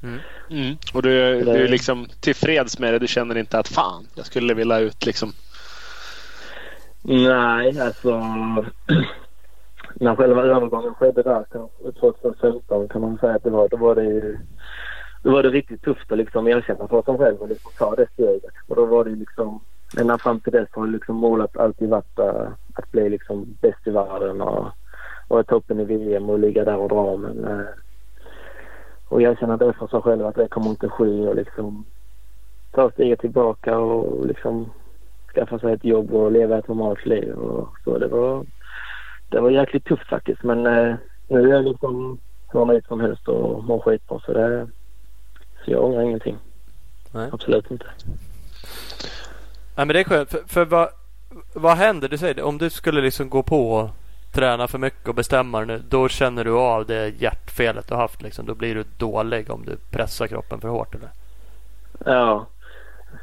[0.03, 0.19] Mm.
[0.49, 0.75] Mm.
[0.93, 2.99] Och du, du är liksom tillfreds med det?
[2.99, 5.33] Du känner inte att fan, jag skulle vilja ut liksom?
[7.01, 8.09] Nej, alltså
[9.93, 11.45] när själva övergången skedde där
[11.99, 14.37] 2015 kan man säga att det var, då var det ju
[15.23, 18.07] då var det riktigt tufft att liksom erkänna för sig själv och liksom ta det
[18.13, 18.53] steget.
[18.67, 19.59] Och då var det liksom,
[19.97, 23.91] ända fram till dess har liksom målet alltid varit uh, att bli liksom bäst i
[23.91, 24.67] världen och,
[25.27, 27.17] och toppen i VM och ligga där och dra.
[27.17, 27.65] Men, uh,
[29.07, 31.85] och erkänna det för sig själv att det kommer inte ske och liksom
[32.71, 34.71] ta steget tillbaka och liksom
[35.33, 37.33] skaffa sig ett jobb och leva ett normalt liv.
[37.33, 38.45] Och så det var
[39.29, 40.43] det var jäkligt tufft faktiskt.
[40.43, 40.95] Men eh,
[41.27, 42.19] nu är jag liksom
[42.51, 44.19] hur nöjd som helst och mår skitbra.
[44.19, 44.67] Så, det,
[45.65, 46.37] så jag ångrar ingenting.
[47.13, 47.29] Nej.
[47.31, 47.85] Absolut inte.
[49.79, 50.29] Nej, men det är skönt.
[50.29, 50.89] För, för vad,
[51.53, 52.09] vad händer?
[52.09, 53.89] Du säger det, om du skulle liksom gå på och
[54.33, 55.81] träna för mycket och bestämma nu.
[55.89, 58.21] Då känner du av det hjärtfelet du haft.
[58.21, 58.45] Liksom.
[58.45, 60.95] Då blir du dålig om du pressar kroppen för hårt.
[60.95, 61.09] Eller?
[62.05, 62.45] Ja,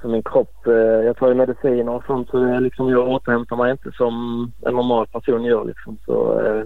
[0.03, 0.67] för min kropp.
[0.67, 4.15] Eh, jag tar ju mediciner och sånt så det liksom, jag återhämtar mig inte som
[4.67, 5.65] en normal person gör.
[5.65, 5.99] Liksom.
[6.07, 6.65] Så, eh,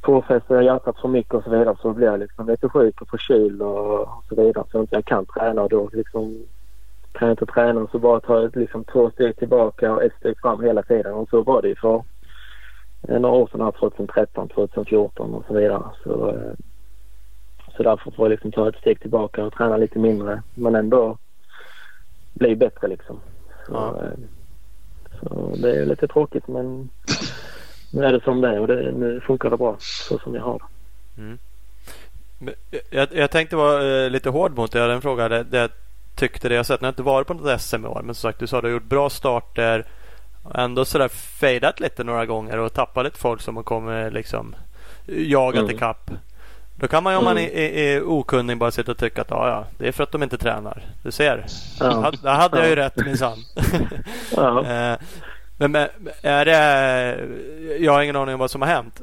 [0.00, 3.08] påfrestar jag hjärtat för mycket och så vidare så blir jag liksom lite sjuk och
[3.08, 4.64] förkyld och, så vidare.
[4.72, 6.46] Så inte jag kan träna och då liksom
[7.14, 10.40] kan jag inte träna så bara tar jag liksom två steg tillbaka och ett steg
[10.40, 11.14] fram hela tiden.
[11.14, 12.02] Och så var det ju för
[13.08, 15.82] några år sedan, 2013, 2014 och så vidare.
[16.04, 16.52] Så, eh,
[17.76, 21.18] så därför får jag liksom ta ett steg tillbaka och träna lite mindre men ändå
[22.34, 23.20] bli bättre liksom.
[23.66, 24.02] Så, ja.
[24.02, 24.18] Eh,
[25.20, 26.90] så det är lite tråkigt men
[27.92, 30.42] nu är det som det är och det, nu funkar det bra så som jag
[30.42, 31.22] har det.
[31.22, 31.38] Mm.
[32.90, 34.78] Jag, jag, tänkte vara eh, lite hård mot dig.
[34.78, 35.70] Jag hade en fråga där jag
[36.14, 36.80] tyckte det jag sett.
[36.80, 38.66] Jag har inte varit på något SM i år men som sagt du sa du
[38.66, 39.84] har gjort bra starter.
[40.54, 44.54] Ändå sådär fejdat lite några gånger och tappat lite folk som har kommit liksom
[45.06, 45.76] jagat mm.
[45.76, 46.10] ikapp.
[46.76, 47.50] Då kan man ju om man Mm.
[47.52, 50.12] är, är, är okunnig bara sitta och tycka att ja, ja, det är för att
[50.12, 50.82] de inte tränar.
[51.02, 51.46] Du ser.
[51.80, 52.12] Ja.
[52.22, 53.38] Där hade jag ju rätt minsann.
[54.36, 54.64] Ja.
[55.56, 55.88] Eh, Men
[56.22, 57.28] är det...
[57.78, 59.00] Jag har ingen aning om vad som har hänt.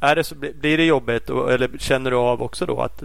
[0.00, 3.02] Är det så, blir det jobbigt eller känner du av också då att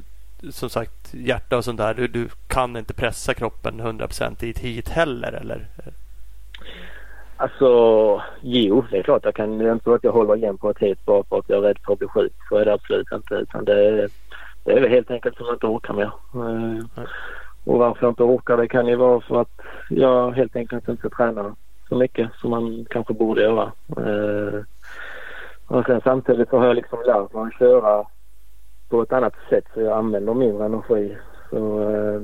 [0.52, 1.94] som sagt hjärta och sånt där.
[1.94, 5.68] Du, du kan inte pressa kroppen 100% i ett hit heller eller?
[7.38, 7.68] Alltså,
[8.42, 9.58] jo, det är klart jag kan.
[9.58, 11.58] Det är inte så att jag håller igen på ett hit bara för att jag
[11.58, 12.34] är rädd för att bli sjuk.
[12.50, 13.34] Så är det absolut inte.
[13.36, 14.10] Utan det, är-
[14.64, 16.12] det är väl helt enkelt som jag inte orkar mer.
[16.36, 16.84] Eh,
[17.66, 21.10] Och varför jag inte orkar det kan ju vara för att jag helt enkelt inte
[21.10, 21.54] tränar
[21.90, 23.72] så mycket som man kanske borde göra.
[23.98, 24.60] Eh,
[25.68, 28.06] och sen samtidigt så har jag liksom lärt mig att köra
[28.90, 31.18] på ett annat sätt så jag använder mindre energi.
[31.50, 32.22] Så eh,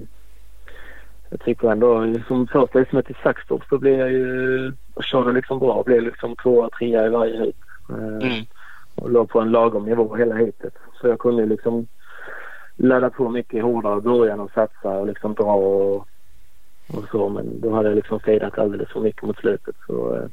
[1.30, 5.60] jag tycker ändå som första racet i Saxtorp så blev jag ju och körde liksom
[5.60, 5.84] bra.
[5.84, 7.58] Blev liksom tvåa, trea i varje hit.
[7.90, 8.46] Eh, Mm.
[8.96, 10.74] Och låg på en lagom nivå hela hitet.
[11.02, 11.88] Så jag kunde liksom
[12.76, 16.08] ladda på mycket hårdare i början och satsa och liksom dra och,
[16.88, 17.30] och så.
[17.30, 19.76] Men då hade jag liksom fedat alldeles för mycket mot slutet.
[19.88, 20.26] Så eh,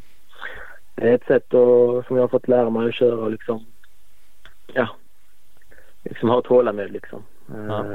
[0.95, 3.67] det är ett sätt att, som jag har fått lära mig att köra och liksom
[4.73, 4.89] ja,
[6.05, 7.23] liksom ha tålamod liksom.
[7.69, 7.87] Ja.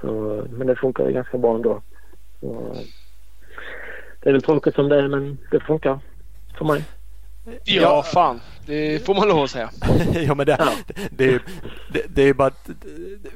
[0.00, 1.82] Så, men det funkar ju ganska bra ändå.
[2.40, 2.76] Så,
[4.22, 5.98] det är väl tråkigt som det är men det funkar
[6.58, 6.84] för mig.
[7.64, 8.40] Ja, fan.
[8.66, 9.70] Det får man lov att säga.
[10.14, 10.68] ja, men det, Ja.
[11.10, 11.40] det, är ju-
[11.92, 12.70] det, det är ju bara ett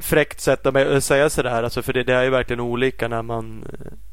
[0.01, 1.63] fräckt sätt att säga sådär.
[1.63, 3.65] Alltså, för det, det är ju verkligen olika när man...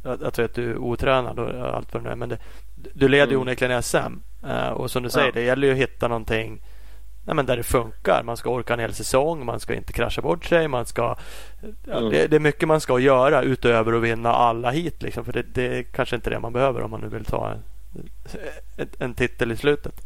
[0.04, 2.15] att- Alltså att du är otränad och allt vad det nu är.
[2.15, 2.38] Men det,
[2.93, 3.41] du leder ju Mm.
[3.41, 3.98] onekligen SM.
[4.48, 5.32] eh, Och som du säger, Ja.
[5.34, 6.62] det gäller ju att hitta någonting
[7.26, 8.24] nej, men där det funkar.
[8.24, 9.46] Man ska orka en hel säsong.
[9.46, 10.68] Man ska inte krascha bort sig.
[10.68, 11.16] Man ska,
[11.88, 12.10] ja, Mm.
[12.10, 15.04] det, det är mycket man ska göra utöver att vinna alla hit.
[15.04, 17.52] Liksom, för det, det är kanske inte det man behöver om man nu vill ta
[18.78, 20.02] en, en, titel i slutet.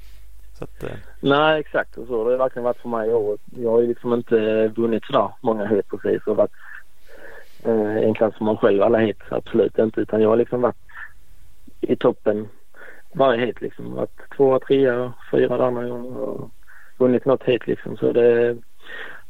[0.61, 3.37] Att, eh, Nej exakt och så har det verkligen varit för mig i år.
[3.57, 6.51] Jag har ju liksom inte vunnit sådär många hit precis och varit
[7.63, 9.19] eh, en klass som man själv alla hit.
[9.29, 10.75] Absolut inte utan jag har liksom varit
[11.81, 12.47] i toppen
[13.13, 13.93] varje hit liksom.
[13.93, 16.49] Varit tvåa, trea, fyra där andra gånger och
[16.99, 17.97] vunnit något hit liksom.
[17.97, 18.57] Så det,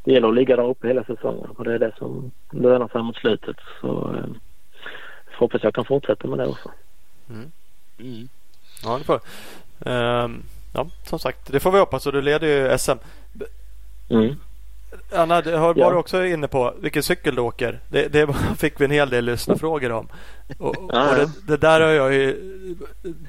[0.03, 3.03] det gäller att ligga där uppe hela säsongen och det är det som lönar sig
[3.03, 3.57] mot slutet.
[3.81, 4.29] Så eh,
[5.37, 6.71] hoppas jag kan fortsätta med det också.
[7.29, 7.51] Mm.
[8.83, 9.19] Ja, det får
[9.85, 11.51] Ehm, Ja, som sagt.
[11.51, 12.97] Det får vi hoppas och du leder ju SM.
[14.09, 14.35] Mm.
[15.15, 15.85] Anna, det har, Ja.
[15.85, 17.79] var du också inne på vilken cykel du åker?
[17.87, 20.07] Det, det fick vi en hel del lyssnarfrågor om.
[20.59, 21.15] Och, och Ja, ja.
[21.15, 22.33] det, det där har jag ju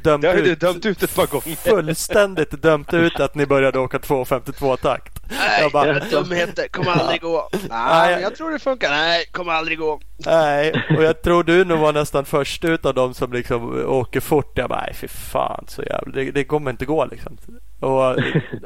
[0.02, 0.60] dömt Det har du ut.
[0.60, 1.56] dömt ut ett par gånger.
[1.56, 5.18] Fullständigt dömt ut att ni började åka 2.52 takt.
[5.30, 6.68] Nej, Jag bara- dumheter.
[6.68, 7.48] Kommer aldrig gå.
[7.70, 8.22] Nej.
[8.22, 8.90] Jag tror det funkar.
[8.90, 10.00] Nej, kommer aldrig gå.
[10.26, 14.20] Nej, och jag tror du nog var nästan först ut av dem som liksom åker
[14.20, 14.52] fort.
[14.58, 16.12] Jag bara, nej fy fan så jävla.
[16.12, 17.38] Det, det kommer inte gå liksom.
[17.80, 18.16] Och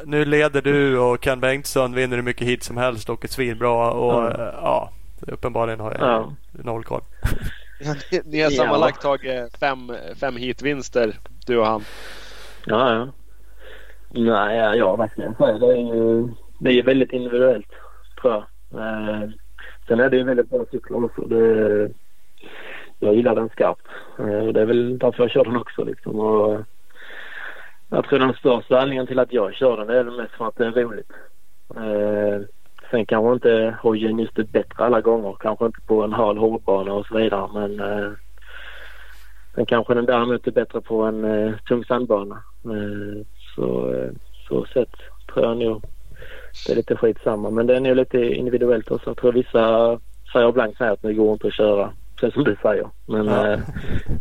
[0.04, 3.90] nu leder du och Ken Bengtsson vinner hur mycket hit som helst åker svinbra.
[3.92, 4.40] Och Mm.
[4.40, 4.90] eh, ja,
[5.20, 6.32] uppenbarligen har jag Ja.
[6.52, 7.00] noll koll.
[8.12, 8.56] Ni- Ni har Ja.
[8.56, 11.14] sammanlagt tagit fem, fem hitvinster,
[11.46, 11.82] du och han.
[12.66, 13.08] Ja, ja.
[14.10, 15.34] Nej, ja, ja verkligen.
[15.38, 17.68] Det är ju det är ju väldigt individuellt
[18.20, 18.42] tror jag.
[18.80, 19.28] Eh,
[19.88, 21.22] sen är det ju väldigt bra cyklar också.
[21.22, 21.90] Det,
[22.98, 23.86] jag gillar den skarpt.
[24.18, 26.20] Eh, och det är väl därför jag kör den också liksom.
[26.20, 26.60] Och,
[27.88, 30.66] jag tror den största anledningen till att jag kör den är mest för att det
[30.66, 31.10] är roligt.
[31.76, 32.46] Eh,
[32.94, 35.36] sen kanske inte hojen just är bättre alla gånger.
[35.40, 37.48] Kanske inte på en hal hårdbana och så vidare.
[37.54, 38.10] Men eh,
[39.54, 42.34] sen kanske den däremot är bättre på en eh, tung sandbana.
[42.64, 44.10] Eh, så, eh,
[44.48, 44.94] så sett
[45.32, 45.84] tror jag nog
[46.66, 47.50] det är lite skitsamma.
[47.50, 49.10] Men det är nog lite individuellt också.
[49.10, 49.98] Jag tror vissa
[50.32, 51.92] säger säger att det går inte att köra.
[52.20, 52.88] Precis som du säger.
[53.06, 53.46] Men Ja.
[53.52, 53.60] eh,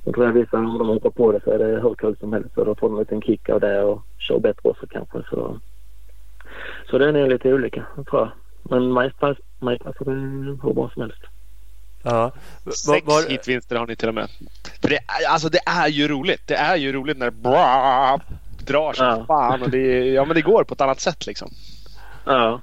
[0.06, 2.34] jag tror att vissa om de hoppar på det så är det hur kul som
[2.34, 2.54] helst.
[2.56, 5.18] Så då får de en liten kick av det och kör bättre också kanske.
[5.30, 5.60] Så,
[6.90, 8.32] så det är nog lite olika tror jag.
[8.64, 11.22] Men mig pass- mig passar det hur bra som helst.
[12.04, 12.32] Ja.
[12.66, 14.28] Sex Var, hitvinster har ni till och med.
[14.82, 16.42] För det, är- alltså det är ju roligt.
[16.46, 18.20] Det är ju roligt när det bra,
[18.66, 19.26] drar som Ja.
[19.28, 19.62] fan.
[19.62, 21.50] Och det, ja, men det går på ett annat sätt liksom.
[22.26, 22.62] Ja.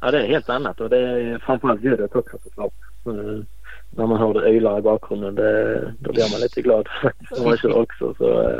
[0.00, 2.72] ja, det är helt annat och det är framförallt ljudet också såklart.
[3.06, 3.46] Mm.
[3.90, 7.56] När man hör det ylar i bakgrunden det, då blir man lite glad faktiskt man
[7.58, 8.14] kör också.
[8.18, 8.58] Så, eh,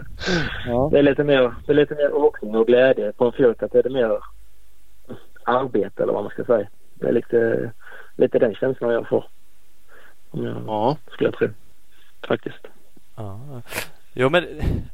[0.91, 3.13] det, är lite mer, det är lite mer åkning och glädje.
[3.13, 4.19] På en fjort att det är mer
[5.47, 6.69] arbete eller vad man ska säga.
[6.95, 7.71] Det är lite,
[8.17, 9.25] lite den känslan jag får.
[10.31, 10.97] Om jag Ja.
[11.13, 11.49] skulle jag tro.
[12.29, 12.67] Faktiskt.
[13.17, 13.41] Ja.
[14.19, 14.47] Jo men,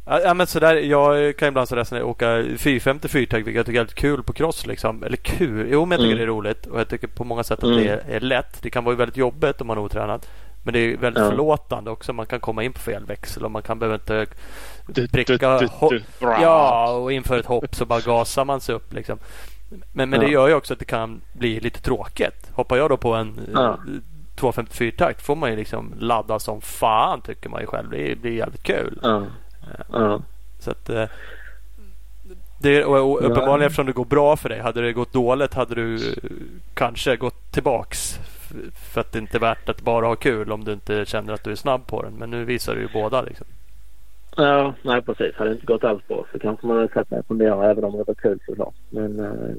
[0.04, 3.84] ja, men sådär, jag kan ibland sådär sådär, åka 450 fyrtakt vilket jag tycker är
[3.84, 5.02] lite kul på cross liksom.
[5.04, 6.18] Eller kul, jo men jag tycker Mm.
[6.18, 7.76] det är roligt och jag tycker på många sätt att Mm.
[7.76, 8.62] det är, är lätt.
[8.62, 10.26] Det kan vara väldigt jobbigt om man är otränad.
[10.64, 11.30] Men det är väldigt Ja.
[11.30, 12.12] förlåtande också.
[12.12, 14.26] Man kan komma in på fel växel och man kan behöva inte
[15.12, 16.02] pricka du, du, du.
[16.20, 19.18] Ja, och inför ett hopp så bara gasar man sig upp liksom.
[19.92, 22.50] Men, men det gör ju också att det kan bli lite tråkigt.
[22.52, 23.78] Hoppar jag då på en Ja.
[24.36, 27.90] 254-takt får man ju liksom ladda som fan tycker man ju själv.
[27.90, 28.98] Det blir jävligt kul.
[29.02, 29.22] Ja.
[29.92, 30.20] Ja.
[30.58, 31.04] Så att, eh,
[32.60, 33.66] det, och, uppenbarligen Ja.
[33.66, 34.60] eftersom det går bra för dig.
[34.60, 36.30] Hade det gått dåligt hade du eh,
[36.74, 38.18] kanske gått tillbaks.
[38.92, 41.44] För att det inte är värt att bara ha kul om du inte känner att
[41.44, 42.12] du är snabb på den.
[42.12, 43.22] Men nu visar du ju båda.
[43.22, 43.46] Liksom.
[44.36, 45.34] Ja, nej precis.
[45.36, 47.84] Hade det inte gått alls bra så kanske man hade satt mig och funderat även
[47.84, 48.74] om det var kul såklart.
[48.90, 49.54] Men eh,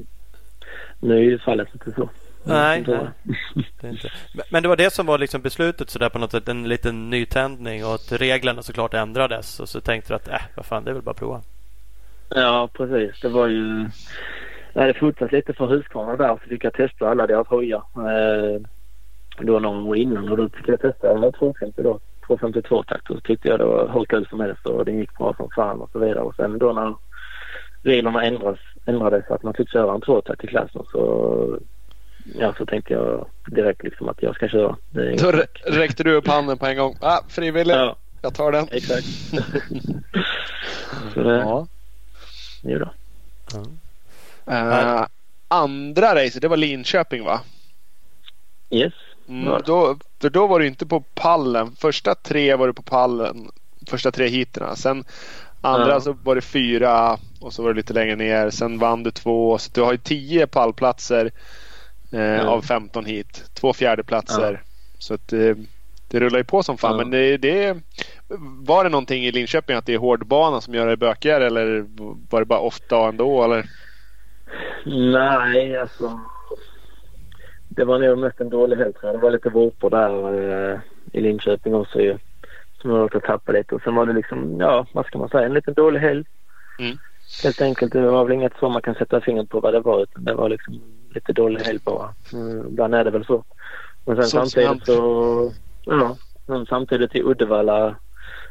[0.99, 2.09] nu är ju fallet inte så.
[2.43, 2.83] Nej.
[2.83, 4.09] Det inte.
[4.51, 6.47] Men- det var det som var liksom beslutet sådär på något sätt.
[6.49, 9.59] En liten nytändning och att reglerna såklart ändrades.
[9.59, 11.41] Och så tänkte du att äh, vad fan det är väl bara att prova.
[12.29, 13.21] Ja, precis.
[13.21, 13.85] Det var ju...
[14.73, 17.83] Jag hade fotat lite för Husqvarna där så fick jag testa alla deras hojar.
[17.95, 18.61] Eh,
[19.39, 21.99] det var någon gång innan och då fick jag testa alla 250 då.
[22.27, 25.17] 252 takt och så tyckte jag det var hur kul som helst och det gick
[25.17, 26.19] bra som fan och så vidare.
[26.23, 26.95] Och sen då när
[27.83, 31.59] reglerna ändras, ändrades så att man fick köra en tvåtakt i klassen så
[32.39, 34.75] ja, så tänkte jag direkt liksom att jag ska köra.
[35.17, 35.31] Då
[35.65, 36.95] räckte du upp handen på en gång.
[37.01, 37.73] Ah, frivillig.
[37.73, 38.67] Ja, Jag tar den.
[38.71, 39.05] exakt.
[41.13, 41.67] så det, Ja.
[42.63, 42.89] jo då.
[44.51, 45.05] Eh,
[45.47, 47.41] andra racet, det var Linköping va?
[48.69, 48.93] Yes.
[49.29, 51.75] Mm, då, för då var du inte på pallen.
[51.75, 53.49] Första tre var du på pallen.
[53.87, 54.75] Första tre heaterna.
[54.75, 55.03] Sen
[55.61, 55.99] andra Ja.
[56.01, 58.49] så var det fyra och så var det lite längre ner.
[58.49, 59.57] Sen vann du två.
[59.57, 61.31] Så du har ju tio pallplatser
[62.11, 62.47] eh, Ja.
[62.47, 63.43] av 15 hit.
[63.53, 64.61] Två fjärdeplatser.
[64.99, 65.55] Så att eh,
[66.07, 66.97] det rullar ju på som fan.
[66.97, 67.77] Men det, det
[68.67, 71.85] var det någonting i Linköping att det är hårdbana som gör det bökigare eller
[72.29, 73.43] var det bara ofta ändå?
[73.43, 73.65] Eller?
[74.85, 76.19] Nej, alltså.
[77.75, 79.19] Det var nog mest en dålig helg tror jag.
[79.19, 80.79] Det var lite vårpor där eh,
[81.11, 82.17] i Linköping också ju.
[82.81, 83.75] Som jag råkade tappa lite.
[83.75, 86.25] Och sen var det liksom, ja vad ska man säga, en liten dålig helg.
[86.79, 86.97] Mm.
[87.43, 87.93] Helt enkelt.
[87.93, 90.03] Det var väl inget så man kan sätta fingret på vad det var.
[90.03, 90.81] Utan det var liksom
[91.15, 92.13] lite dålig helg bara.
[92.33, 93.43] Mm, ibland är det väl så.
[94.05, 95.51] Men sen Sånt samtidigt så,
[95.85, 96.17] ja.
[96.45, 97.95] Men samtidigt i Uddevalla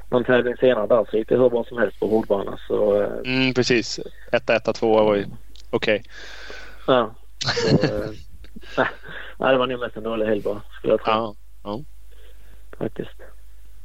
[0.09, 2.59] någon tävling senare där så gick det hur bra som helst på hårdbana.
[2.69, 4.01] Så eh, Mm, precis.
[4.33, 5.25] Etta, etta, tvåa var ju
[5.71, 6.03] okej.
[6.87, 7.15] Ja.
[7.45, 8.11] Så, eh,
[9.39, 11.37] nej, det var nog mest en dålig helg bara, skulle jag tro.
[11.65, 11.81] Ja.
[12.79, 13.11] Faktiskt.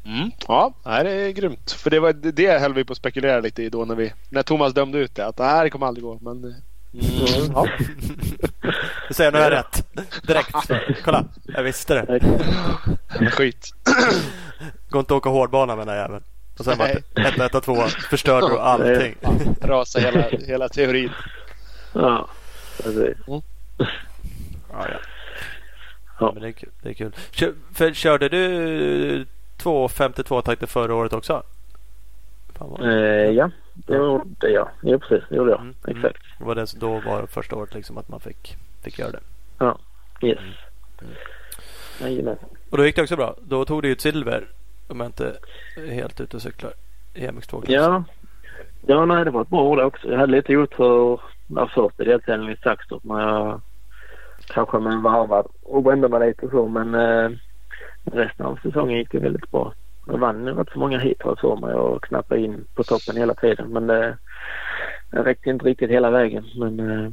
[0.06, 0.32] Mm.
[0.48, 1.72] Ja, det är grymt.
[1.72, 4.44] För det var det höll vi på att spekulera lite i då när, vi, när
[4.44, 5.26] Thomas dömde ut det.
[5.26, 6.18] Att det här kommer aldrig gå.
[6.22, 6.56] Men, eh,
[6.94, 7.52] Mm.
[7.56, 7.68] ja.
[9.08, 9.88] Du säger nu har jag rätt.
[10.28, 10.56] Direkt.
[11.04, 12.20] Kolla, jag visste det.
[13.32, 13.70] Skit.
[14.90, 16.24] Går inte att åka hårdbana med den här jäveln.
[16.60, 17.04] Och sen bara Nej.
[17.50, 17.76] 1, 1, 2
[18.10, 19.16] förstörde du allting.
[19.62, 21.12] Rasa hela, hela teorin.
[21.94, 22.28] Ja,
[22.84, 23.18] precis.
[24.72, 24.98] Ja, ja.
[26.20, 26.32] Ja.
[26.34, 26.70] Men det är kul.
[26.82, 27.12] Det är kul.
[27.32, 29.26] Kör, för, körde du
[29.58, 31.44] 252 takter förra året också?
[32.80, 32.90] Eh,
[33.32, 34.70] ja, det gjorde jag.
[34.82, 35.30] Jo, precis.
[35.30, 35.62] Det gjorde jag.
[35.62, 35.98] Mm, mm.
[35.98, 36.24] Exakt.
[36.40, 39.20] var det då var det första året liksom att man fick, fick göra det.
[40.22, 40.40] Yes.
[41.02, 41.14] Mm.
[42.02, 42.38] Jajamän.
[42.70, 43.36] Och då gick det också bra.
[43.42, 44.48] Då tog du ju ett silver.
[44.88, 45.38] Om jag inte
[45.78, 46.74] är helt ute och cyklar.
[47.14, 47.70] I MX2 klass.
[47.70, 48.04] Ja.
[48.86, 50.08] Ja, nej, det var ett bra år det också.
[50.08, 53.62] Jag hade lite otur där först i deltävlingen i Saxtorp när jag
[54.54, 56.68] kanske med en varvad och brände mig lite så.
[56.68, 57.30] Men eh,
[58.06, 59.74] resten av säsongen gick det väldigt bra.
[60.08, 63.70] Jag vann rätt så många hit för mig och knappade in på toppen hela tiden.
[63.74, 64.14] Men eh,
[65.12, 66.46] det räckte inte riktigt hela vägen.
[66.56, 67.12] Men eh,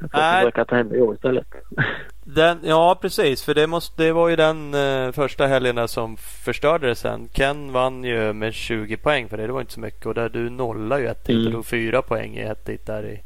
[0.00, 0.40] jag får Nej.
[0.42, 1.46] försöka ta hem det i år istället.
[2.26, 6.16] Den, ja precis, för det, måste, det var ju den eh, första helgen där som
[6.16, 7.28] förstörde det sen.
[7.32, 9.46] Ken vann ju med 20 poäng för det.
[9.46, 10.06] Det var inte så mycket.
[10.06, 11.46] Och där du nollade ju ett hit Mm.
[11.46, 13.20] och tog fyra poäng i ett hit där i,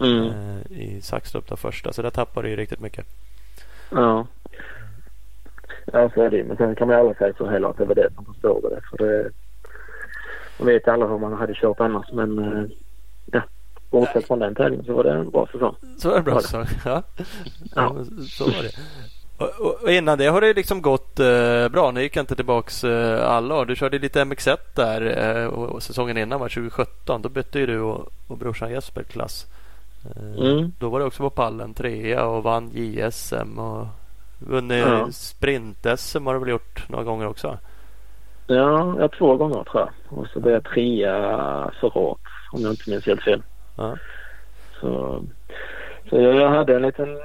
[0.00, 0.24] Mm.
[0.26, 1.92] eh, i Saxtorp den första.
[1.92, 3.06] Så där tappade du ju riktigt mycket.
[3.90, 4.26] Ja.
[5.92, 6.44] Ja, så är det ju.
[6.44, 8.68] Men sen kan man ju aldrig säga så heller att det var det som förstörde
[8.68, 8.80] det.
[8.90, 9.30] För det
[10.58, 12.12] man vet alla hur man hade kört annars.
[12.12, 12.64] Men eh,
[13.32, 13.42] ja,
[13.90, 15.74] bortsett från den tävlingen så var det en bra säsong.
[15.98, 16.48] Så var det bra Var det.
[16.48, 16.64] så.
[16.84, 17.02] Ja.
[17.14, 17.24] Ja.
[17.74, 18.04] ja.
[18.28, 18.70] Så var det.
[19.36, 21.90] Och, och, och innan det har det liksom gått eh, bra.
[21.90, 23.66] Nu gick jag inte tillbaks eh, alla år.
[23.66, 27.22] Du körde lite MX1 där eh, och, och säsongen innan var 2017.
[27.22, 29.46] Då bytte ju du och, och brorsan Jesper klass.
[30.04, 30.72] Eh, Mm.
[30.78, 33.86] Då var du också på pallen trea och vann JSM och
[34.38, 35.06] vunnit Ja.
[35.10, 37.58] sprint-SM har du väl gjort några gånger också?
[38.46, 40.18] Ja, ja, två gånger tror jag.
[40.18, 42.20] Och så blev jag trea förra året
[42.52, 43.42] om jag inte minns helt fel.
[43.76, 43.96] Ja.
[44.80, 45.22] Så,
[46.10, 47.18] så jag, jag hade en liten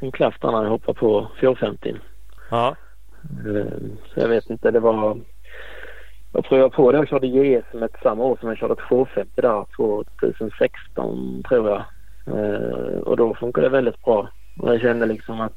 [0.00, 1.96] en klaff där när jag hoppade på 450.
[2.50, 2.76] Ja.
[3.46, 3.72] Eh,
[4.14, 5.18] Så jag vet inte, det var...
[6.32, 6.98] Jag tror jag på det.
[6.98, 11.84] Jag körde JSM samma år som jag körde 250 där 2016 tror jag.
[12.26, 14.28] Eh, Och då funkade det väldigt bra.
[14.58, 15.52] Och jag kände liksom att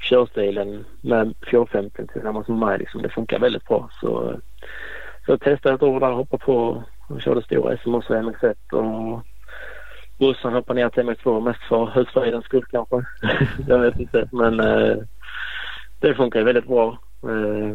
[0.00, 3.88] körstilen med 450 tillsammans med mig liksom, det funkar väldigt bra.
[4.00, 4.36] Så,
[5.26, 8.54] så jag testade ett år där och hoppade på och körde stora SM också MX1
[8.72, 9.22] och
[10.18, 13.04] brorsan hoppade ner till MX2 mest för husfridens skull kanske.
[13.68, 14.28] jag vet inte.
[14.32, 14.96] Men eh,
[15.98, 16.98] det funkar väldigt bra.
[17.22, 17.74] Eh,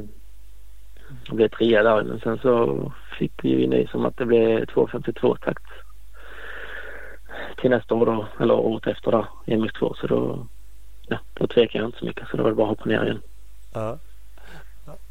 [1.24, 4.66] jag blev trea där men sen så fick vi ju nys om att det blev
[4.66, 5.64] 252 takt
[7.62, 9.94] till nästa år då, eller året efter då, i MX2.
[9.96, 10.48] Så då,
[11.08, 13.22] ja, då tvekade jag inte så mycket så det var bara att hoppa ner igen.
[13.74, 13.98] Ja.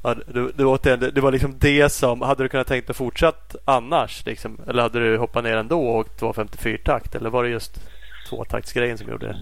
[0.03, 2.23] Ja, det, det, återigen, det, det var liksom det som...
[2.23, 4.27] Hade du kunnat tänkt dig fortsatt annars?
[4.27, 7.15] Liksom, eller hade du hoppat ner ändå och åkt 254-takt?
[7.15, 7.81] Eller var det just
[8.29, 9.37] tvåtaktsgrejen som gjorde det?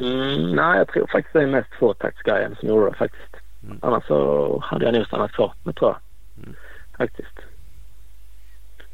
[0.00, 3.29] Mm, nej, jag tror faktiskt det är mest tvåtaktsgrejen som gjorde det faktiskt.
[3.64, 3.78] Mm.
[3.82, 5.98] Annars så hade jag nog stannat kvar, det tror jag.
[6.44, 6.56] Mm.
[6.98, 7.38] Faktiskt.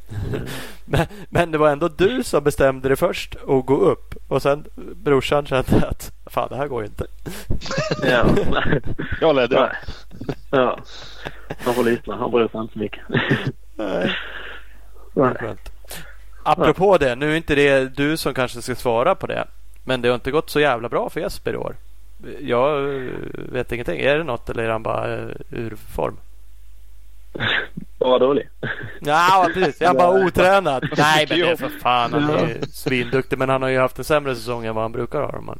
[0.84, 4.64] Men, men det var ändå du som bestämde dig först att gå upp och sen
[4.76, 7.06] brorsan kände att fan det här går ju inte.
[8.02, 8.26] Ja,
[9.20, 9.60] Jag ledde.
[9.60, 9.76] nej.
[10.50, 10.78] Ja,
[11.64, 12.16] han får lyssna.
[12.16, 13.00] Han bryr sig inte så mycket.
[13.74, 14.16] Nej.
[15.14, 15.34] Nej.
[15.34, 15.72] Skönt.
[16.42, 19.44] Apropå det, nu är inte det du som kanske ska svara på det.
[19.84, 21.76] Men det har inte gått så jävla bra för Jesper i år.
[22.40, 22.80] Jag
[23.34, 24.00] vet ingenting.
[24.00, 26.16] Är det något eller är han bara eh, ur form?
[27.98, 28.48] Bara dålig.
[29.00, 29.80] Ja, precis.
[29.80, 30.88] Jag bara otränad.
[30.96, 32.12] Nej, men det är för fan.
[32.12, 33.38] Han är ju svinduktig.
[33.38, 35.40] Men han har ju haft en sämre säsong än vad han brukar ha.
[35.40, 35.58] Man,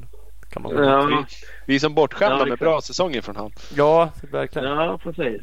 [0.50, 1.24] kan man Ja,
[1.66, 3.50] Vi är som bortskämda Ja, med bra säsonger från han.
[3.74, 4.68] ja, verkligen.
[4.68, 5.42] ja precis.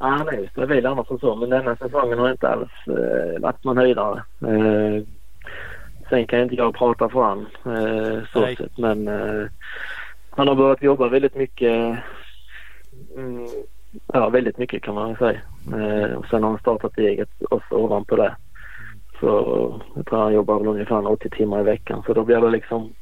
[0.00, 1.36] Ja, han är ju stabil annars och så.
[1.36, 4.22] Men denna säsongen har inte alls eh, varit någon höjdare.
[4.46, 5.02] Eh,
[6.08, 7.46] sen kan inte jag prata för han
[7.76, 8.78] eh, så sett.
[8.78, 9.46] Men eh,
[10.36, 11.98] han har börjat jobba väldigt mycket.
[13.16, 13.46] Mm,
[14.12, 15.40] ja, väldigt mycket kan man väl säga.
[15.72, 18.36] Eh, och sen har han startat eget också ovanpå det.
[19.20, 19.26] Så
[19.94, 22.02] jag tror han jobbar väl ungefär 80 timmar i veckan.
[22.06, 22.92] Så då blir det liksom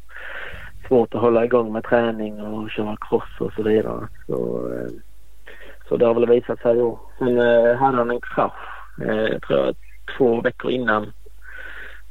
[0.89, 4.09] svårt att hålla igång med träning och köra cross och så vidare.
[4.27, 4.91] Så, eh,
[5.89, 7.01] så det har väl visat sig då.
[7.19, 8.53] Sen eh, hade han en krasch,
[9.03, 9.75] eh, jag tror
[10.19, 11.13] två veckor innan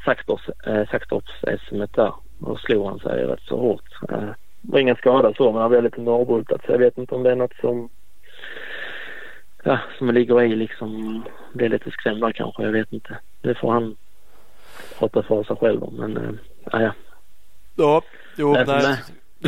[0.05, 2.13] Saxtorps eh, Saxtorps-SM där.
[2.41, 4.09] Och slog han sig rätt så hårt.
[4.09, 4.29] Eh,
[4.65, 7.31] var ingen skada så men han blev lite norrbultad så jag vet inte om det
[7.31, 7.89] är något som
[9.63, 11.23] ja, som ligger i liksom.
[11.53, 13.17] Blir lite skrämd där kanske, jag vet inte.
[13.41, 13.95] Det får han
[14.99, 16.31] prata för sig själv om men eh,
[16.71, 16.91] ja, ja.
[17.75, 18.01] Ja,
[18.37, 18.83] jo, Det är som nej.
[18.83, 18.97] det.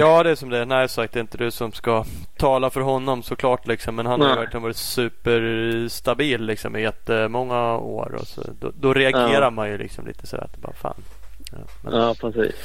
[0.01, 0.66] Ja, det är som det är.
[0.66, 2.05] Nej, sagt, det är inte du som ska
[2.38, 3.68] tala för honom såklart.
[3.68, 3.95] Liksom.
[3.95, 4.38] Men han har Nej.
[4.38, 8.16] verkligen varit superstabil liksom, i jättemånga år.
[8.16, 9.49] Och så, då, då reagerar Ja.
[9.49, 11.01] man ju liksom lite så här att det bara fan.
[11.51, 12.55] Ja, men ja precis.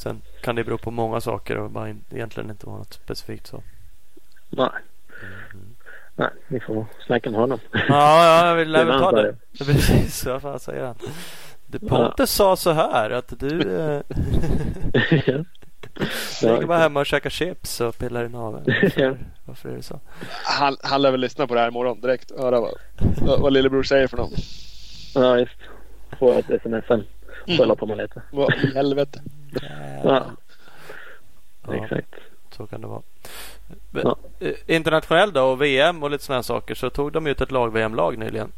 [0.00, 3.62] Sen kan det bero på många saker och bara egentligen inte vara något specifikt så.
[4.48, 4.70] Nej.
[6.14, 7.58] Nej, vi får snacka med honom.
[7.72, 9.64] Ja, ja jag vill Det även ta väntar det.
[9.64, 10.94] Precis, vad fan säger han?
[11.66, 14.00] Det Pontus sa så här att du eh,
[15.26, 15.44] ja.
[16.42, 18.64] ligger bara hemma och käkar chips och pillar i naveln.
[18.82, 20.00] Varför, varför är det så?
[20.44, 22.30] Han, han lär väl lyssna på det här imorgon direkt.
[22.38, 22.74] Höra vad,
[23.26, 24.32] vad, vad lillebror säger för någon.
[25.14, 25.56] ja, just.
[26.18, 27.04] Får ett sms sen.
[27.46, 28.22] Kolla på mig lite.
[28.30, 29.22] Vad i helvete.
[30.04, 30.26] Ja,
[31.66, 32.14] Ja, exakt.
[32.50, 33.02] så kan det vara.
[33.90, 34.16] Men, Ja.
[34.40, 38.18] eh, Internationell då och VM och lite sådana saker så tog de ut ett lag-VM-lag
[38.18, 38.52] nyligen.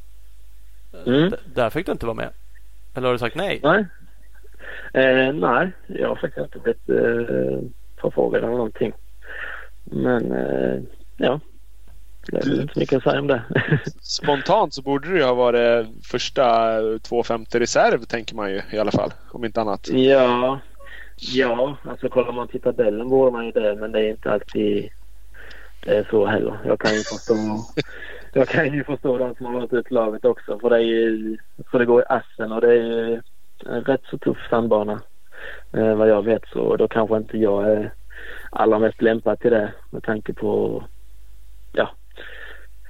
[1.07, 1.33] Mm.
[1.55, 2.31] Där fick du inte vara med.
[2.95, 3.61] Eller har du sagt nej?
[3.63, 3.85] Nej.
[4.95, 7.59] Eh, nej, jag har faktiskt inte blivit eh,
[8.01, 8.93] förfrågad eller någonting.
[9.85, 10.83] Men eh,
[11.17, 11.41] ja.
[12.27, 13.43] Det är inte mycket att säga om det.
[14.01, 18.91] Spontant så borde det ju ha varit första 250 reserv tänker man ju i alla
[18.91, 19.13] fall.
[19.31, 19.89] Om inte annat.
[19.89, 20.61] ja.
[21.17, 23.75] Ja, alltså kollar man till tabellen borde man ju det.
[23.75, 24.91] Men det är inte alltid
[25.85, 26.59] det är så heller.
[26.65, 27.35] Jag kan ju förstå.
[28.35, 30.59] Jag kan ju förstå de som har varit ut laget också.
[30.59, 31.39] För det är ju,
[31.71, 33.21] tror det går i Assen och det är ju
[33.67, 35.01] en rätt så tuff sandbana.
[35.73, 37.93] Eh, vad jag vet så då kanske inte jag är
[38.51, 40.85] allra mest lämpad till det med tanke på
[41.73, 41.91] ja,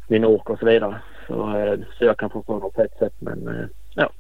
[0.07, 1.01] min ork och så vidare.
[1.27, 4.11] Så, eh, så jag kan förstå dem på ett sätt men eh, ja.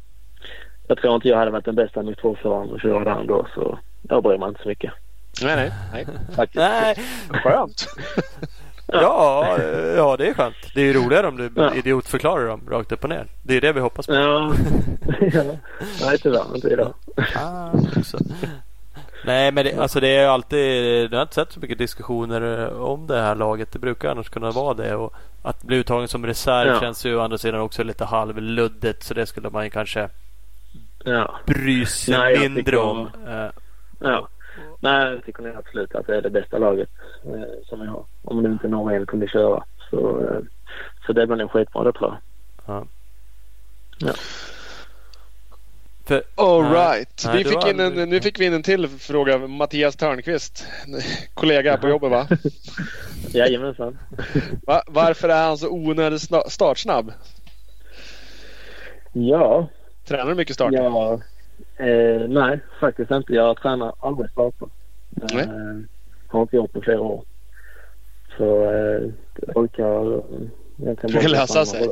[0.86, 3.46] Jag tror inte jag hade varit den bästa med två föraren att köra där ändå
[3.54, 3.78] så
[4.08, 4.92] jag bryr mig inte så mycket
[5.42, 5.72] Nej, nej.
[5.92, 6.06] nej.
[6.36, 6.56] faktiskt.
[6.56, 6.96] Nej,
[7.28, 7.86] Skönt.
[8.86, 9.58] ja,
[9.96, 10.54] ja det är skönt.
[10.74, 11.74] Det är ju roligare om du Ja.
[11.74, 13.26] idiotförklarar dem rakt upp och ner.
[13.42, 14.12] Det är det vi hoppas på.
[14.14, 14.54] Ja.
[15.32, 15.42] ja.
[16.02, 16.94] Nej tyvärr inte idag.
[17.36, 17.70] Ah.
[19.24, 21.12] Nej, men det, alltså det är alltid.
[21.12, 23.72] Jag har inte sett så mycket diskussioner eh, om det här laget.
[23.72, 24.94] Det brukar annars kunna vara det.
[24.94, 26.80] Och att bli uttagen som reserv Ja.
[26.80, 29.02] känns ju å andra sidan också lite halvluddigt.
[29.02, 30.08] Så det skulle man ju kanske
[31.04, 31.34] Ja.
[31.46, 33.08] bry sig Nej, mindre om.
[33.26, 33.46] Eh,
[34.00, 34.28] Ja.
[34.80, 36.88] Nej, jag tycker absolut att det är det bästa laget
[37.24, 38.04] eh, som vi har.
[38.24, 39.64] Om nu inte Norge kunde köra.
[39.90, 40.38] Så, eh,
[41.06, 42.16] så det blir nog skitbra det tror
[42.66, 42.86] jag.
[43.98, 44.12] ja.
[46.04, 46.72] För, All Nej.
[46.98, 47.22] right.
[47.26, 49.38] Nej, Vi fick in en, nu fick vi in en till fråga.
[49.38, 50.66] Mattias Törnqvist.
[51.34, 52.28] Kollega på jobbet va?
[53.32, 53.98] Jajamensan.
[54.66, 54.82] va?
[54.86, 57.12] Varför är han så onödigt sna- startsnabb?
[59.12, 59.68] Ja,
[60.04, 60.72] Tränar du mycket start?
[60.72, 61.20] ja,
[61.76, 63.32] Eh, nej, faktiskt inte.
[63.32, 64.68] Jag tränar aldrig starter.
[65.10, 65.42] Nej.
[65.42, 65.80] Eh,
[66.28, 67.24] har inte gjort på flera år.
[68.36, 69.00] Så eh,
[69.36, 70.22] det brukar
[70.76, 71.86] Brukar bara lösa sig.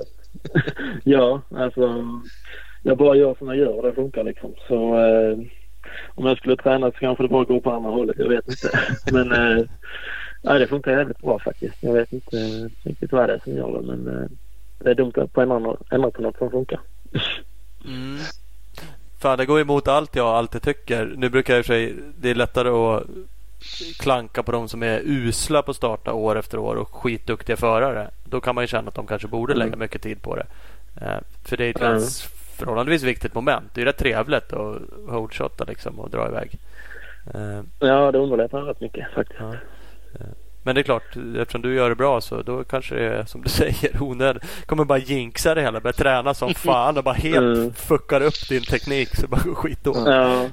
[1.04, 2.04] ja, alltså.
[2.82, 4.54] Jag bara gör som jag gör och det funkar liksom.
[4.68, 5.38] Så eh,
[6.14, 8.16] om jag skulle träna så kanske det bara går på andra hållet.
[8.18, 8.78] Jag vet inte.
[9.12, 9.64] Men eh,
[10.42, 11.74] nej, det funkar jävligt bra faktiskt.
[11.80, 12.36] Jag vet inte
[12.82, 13.86] riktigt vad det är som gör det.
[13.96, 14.28] Men eh,
[14.78, 16.80] det är dumt att på ändra, ändra på något som funkar.
[17.84, 18.18] Mm.
[19.20, 21.12] Fan, det går emot allt jag alltid tycker.
[21.16, 23.02] Nu brukar jag i sig, det är lättare att
[23.98, 28.10] klanka på de som är usla på att starta år efter år och skitduktiga förare.
[28.24, 29.78] Då kan man ju känna att de kanske borde lägga Mm.
[29.78, 30.46] mycket tid på det.
[31.00, 32.00] Eh, för det är ett Mm.
[32.60, 33.70] Förhållandevis viktigt moment.
[33.74, 36.58] Det är rätt trevligt att holdshotta liksom och dra iväg.
[37.34, 39.40] Eh, Ja, det underlättar rätt mycket faktiskt.
[39.40, 39.54] Ja.
[40.62, 43.42] Men det är klart, eftersom du gör det bra så då kanske det är som
[43.42, 44.66] du säger onödigt.
[44.66, 47.72] Kommer bara jinxa det hela, börja träna som fan och bara helt Mm.
[47.72, 50.06] fuckar upp din teknik så bara går skitdåligt.
[50.06, 50.46] Ja.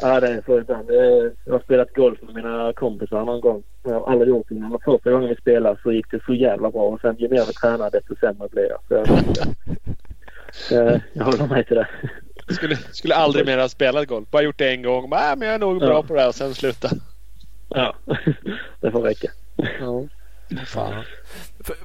[0.00, 0.90] ja, det är så ibland.
[1.44, 3.62] Jag har spelat golf med mina kompisar någon gång.
[3.82, 4.78] Jag har aldrig gjort det innan.
[4.84, 6.82] Första gången vi spelade så gick det så jävla bra.
[6.82, 8.78] Och sen ju mer vi tränade desto sämre blev jag.
[8.88, 9.06] Så jag,
[10.70, 11.88] jag, jag håller mig till det.
[12.54, 14.28] Skulle, skulle aldrig mer ha spelat golf.
[14.30, 15.10] Bara gjort det en gång.
[15.10, 16.02] Bara, äh, men jag är nog bra Ja.
[16.02, 16.90] på det här och sen sluta.
[17.68, 17.94] Ja,
[18.80, 19.28] det får räcka.
[19.80, 20.04] Ja.
[20.66, 21.04] Fan.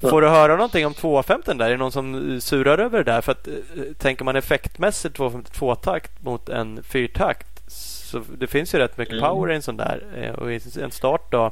[0.01, 1.65] Får du höra någonting om 250 där?
[1.65, 3.21] Är det någon som surar över det där?
[3.21, 3.53] För att, eh,
[3.97, 9.29] tänker man effektmässigt 252-takt mot en fyrtakt så det finns ju rätt mycket Mm.
[9.29, 10.03] power i en sån där.
[10.15, 11.51] Eh, Och i en start då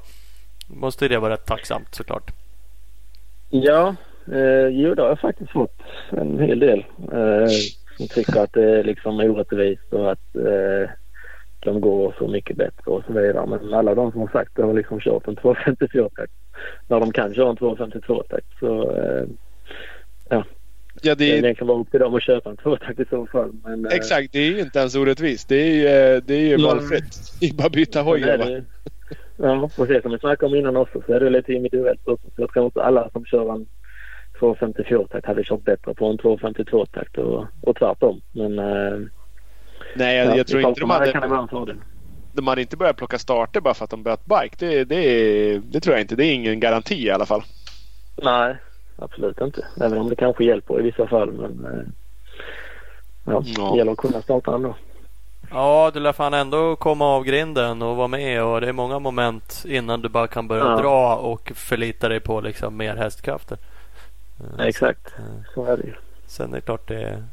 [0.68, 2.32] måste det vara rätt tacksamt såklart.
[3.50, 3.96] Ja,
[4.32, 6.80] eh, jo det har jag faktiskt fått en hel del.
[7.12, 7.48] Eh,
[7.98, 10.90] som tycker att det är liksom orättvist och att eh,
[11.60, 13.46] de går så mycket bättre och så vidare.
[13.48, 16.34] Men alla de som har sagt det har liksom kört en 254-takt.
[16.88, 19.24] När de kan köra en 252-takt så eh,
[20.30, 20.44] Ja,
[21.02, 23.26] det är det är, egentligen bara upp till dem att köpa en 2-takt i så
[23.28, 23.52] fall.
[23.64, 24.32] Men, eh, exakt.
[24.32, 25.50] Det är ju inte ens orättvist.
[25.50, 26.68] Det är ju, eh, det är ju Ja.
[26.68, 27.38] valfritt.
[27.40, 28.22] Det är bara att byta hoj.
[28.22, 28.64] det
[29.38, 32.02] Ja, precis som vi snackade om innan också så är det lite individuellt
[32.36, 33.66] jag tror inte alla som kör en
[34.54, 38.22] 254-takt hade kört bättre på en 252-takt och, och tvärtom.
[38.32, 39.00] Men eh,
[39.96, 41.76] Nej, jag, ja, jag tror inte de kan det hade, vara en fördel.
[42.34, 44.56] de hade inte börjat plocka starter bara för att de bytt bike.
[44.60, 46.16] Det, det, är- det tror jag inte.
[46.16, 47.42] Det är ingen garanti i alla fall.
[48.24, 48.56] Nej,
[48.98, 49.66] absolut inte.
[49.82, 51.32] Även om det kanske hjälper i vissa fall.
[51.32, 51.82] Men eh,
[53.26, 53.70] ja, Ja.
[53.72, 54.76] det gäller att kunna starta ändå.
[55.52, 59.00] Ja, du lär fan ändå komma av grinden och vara med och det är många
[59.00, 60.78] moment innan du bara kan börja Ja.
[60.78, 63.58] dra och förlita dig på liksom mer hästkrafter.
[64.40, 65.24] Eh, Exakt, eh,
[65.54, 65.94] så är det ju.
[66.28, 67.24] Sen är det klart det är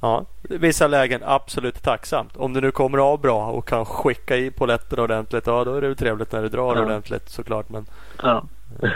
[0.00, 2.36] Ja, vissa lägen absolut tacksamt.
[2.36, 5.46] Om du nu kommer av bra och kan skicka i poletten ordentligt.
[5.46, 6.82] Ja, då är det trevligt när du drar Ja.
[6.84, 7.68] ordentligt såklart.
[7.68, 7.86] Men
[8.22, 8.44] Ja.
[8.82, 8.90] Eh,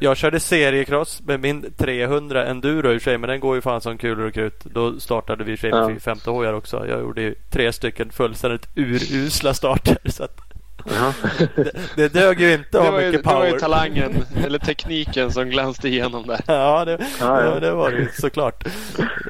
[0.00, 3.60] Jag körde seriecross med min 300 enduro i och för sig, men den går ju
[3.60, 4.64] fan som kulor och krut.
[4.64, 5.88] Då startade vi i sig Ja.
[5.88, 6.86] med 50 hojar också.
[6.88, 9.98] Jag gjorde ju tre stycken fullständigt urusla starter.
[10.10, 10.40] Så att
[10.84, 11.12] Jaha.
[11.56, 13.52] det, det dög ju inte att ha ju, mycket det var power.
[13.52, 16.40] ju talangen, eller tekniken, som glänste igenom där.
[16.46, 17.60] Ja, det, Ja, ja.
[17.60, 18.64] det var det ju såklart.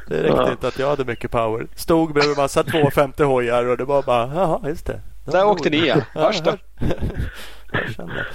[0.09, 0.51] Det räckte Ja.
[0.51, 1.67] inte att jag hade mycket power.
[1.75, 5.01] Stod bredvid massa 250 hojar och det var bara, jaha, just det.
[5.25, 5.97] Ja, Där åkte ni ja.
[6.15, 6.53] Ja, Hörs då.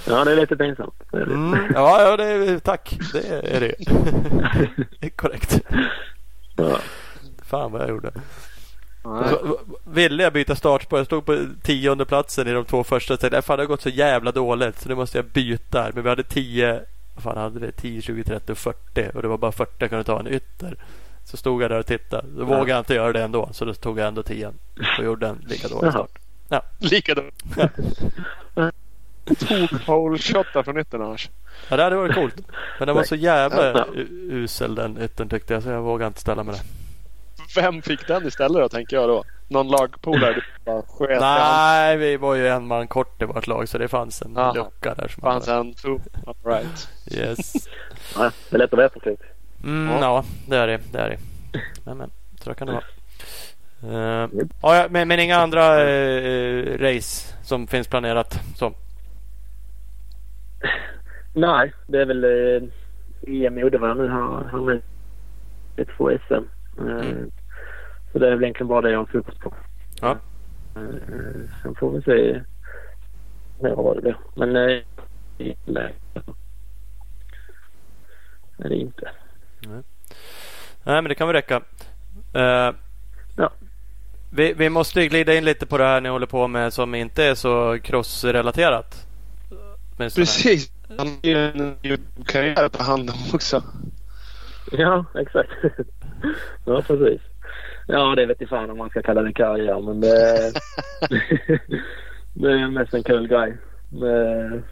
[0.04, 0.94] ja, det är lite pinsamt.
[1.12, 1.34] Det är det.
[1.34, 2.98] Mm, ja, ja det är, tack.
[3.12, 3.74] Det är det.
[5.00, 5.60] det är korrekt.
[6.56, 6.78] Ja.
[7.50, 8.10] Fan vad jag gjorde.
[9.02, 10.98] Så, ville jag byta startspår.
[10.98, 13.12] Jag stod på tionde platsen i de två första.
[13.12, 15.90] Jag tänkte, "Äh, fan det har gått så jävla dåligt så nu måste jag byta.
[15.94, 16.80] Men vi hade 10,
[17.14, 17.72] vad fan hade vi?
[17.72, 19.10] 10, 20, 30 och 40.
[19.14, 20.76] Och det var bara 40 jag kunde ta en ytter.
[21.24, 22.28] Så stod jag där och tittade.
[22.36, 23.48] Då vågade jag inte göra det ändå.
[23.52, 24.52] Så då tog jag ändå 10
[24.98, 26.10] och gjorde en lika dålig start.
[26.78, 27.34] Likadant.
[29.38, 31.30] Tok hole shotta från yttern annars.
[31.68, 32.34] Ja, det hade varit coolt.
[32.78, 33.86] Men den var så jävla Ja.
[34.30, 35.62] usel den yttern tyckte jag.
[35.62, 36.64] Så jag vågade inte ställa mig där.
[37.54, 39.24] Vem fick den istället då tänker jag då?
[39.48, 41.22] Någon lagpolare du bara sköt i hand.
[41.24, 43.68] Nej, vi var ju en man kort i vårt lag.
[43.68, 44.52] Så det fanns en Aha.
[44.52, 45.08] lucka där.
[45.08, 45.98] Som Fanns en two.
[46.26, 46.88] All right.
[47.10, 47.52] Yes.
[48.16, 49.20] Ja, det är lätt att vara efterklok.
[49.64, 50.00] Mm, Ja.
[50.00, 50.24] ja.
[50.48, 50.80] det är det.
[50.92, 51.18] det, är det.
[51.84, 52.84] Men, men, så kan det vara.
[53.84, 54.48] Uh, Japp.
[54.62, 58.40] ja, men, men inga andra eh, race som finns planerat?
[58.56, 58.72] Så.
[61.34, 62.68] Nej, det är väl eh,
[63.46, 64.82] EM i Uddevalla nu har han med
[65.76, 66.34] ett två SM.
[66.34, 66.42] Eh,
[66.78, 67.30] Mm.
[68.12, 69.54] Så det är väl egentligen bara det jag har fokus på.
[70.00, 70.10] Ja.
[70.76, 70.82] Eh,
[71.62, 72.42] sen får vi se
[73.62, 74.16] mer vad det blir.
[74.34, 74.84] Men nej.
[75.64, 75.94] Nej,
[78.56, 79.10] det är inte.
[80.84, 81.62] Nej, men det kan väl räcka.
[82.32, 82.70] Eh,
[83.36, 83.50] Ja.
[84.30, 87.24] vi, vi måste glida in lite på det här ni håller på med som inte
[87.24, 89.06] är så crossrelaterat.
[89.96, 90.72] Precis.
[90.98, 93.62] Han har ju en YouTube-karriär på hand om också.
[94.72, 95.50] Ja, exakt.
[96.64, 97.20] ja, precis.
[97.86, 100.52] Ja, det vet jag fan om man ska kalla det karriär men det,
[102.34, 103.56] det är mest en kul grej
[103.88, 104.62] med,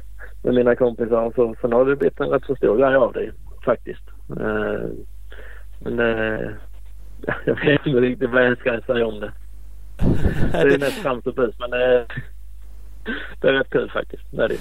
[0.43, 1.33] med mina kompisar.
[1.35, 3.33] Så, sen har det blivit en rätt så stor grej av det
[3.65, 4.03] faktiskt.
[4.41, 4.89] Eh,
[5.79, 6.55] Men det,
[7.45, 9.33] jag vet inte riktigt vad jag ska säga om det.
[10.53, 12.07] Det är mest trams och bus men det,
[13.41, 14.23] det är rätt kul faktiskt.
[14.31, 14.59] Det är det.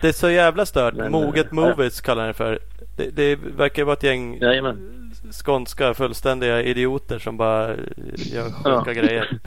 [0.00, 0.94] Det är så jävla stört.
[0.94, 2.58] Men, Moget eh, Movies kallar det för.
[2.96, 5.12] Det, det verkar vara ett gäng Jajamän.
[5.44, 7.68] skånska fullständiga idioter som bara
[8.16, 9.02] gör sjuka Ja.
[9.02, 9.38] grejer.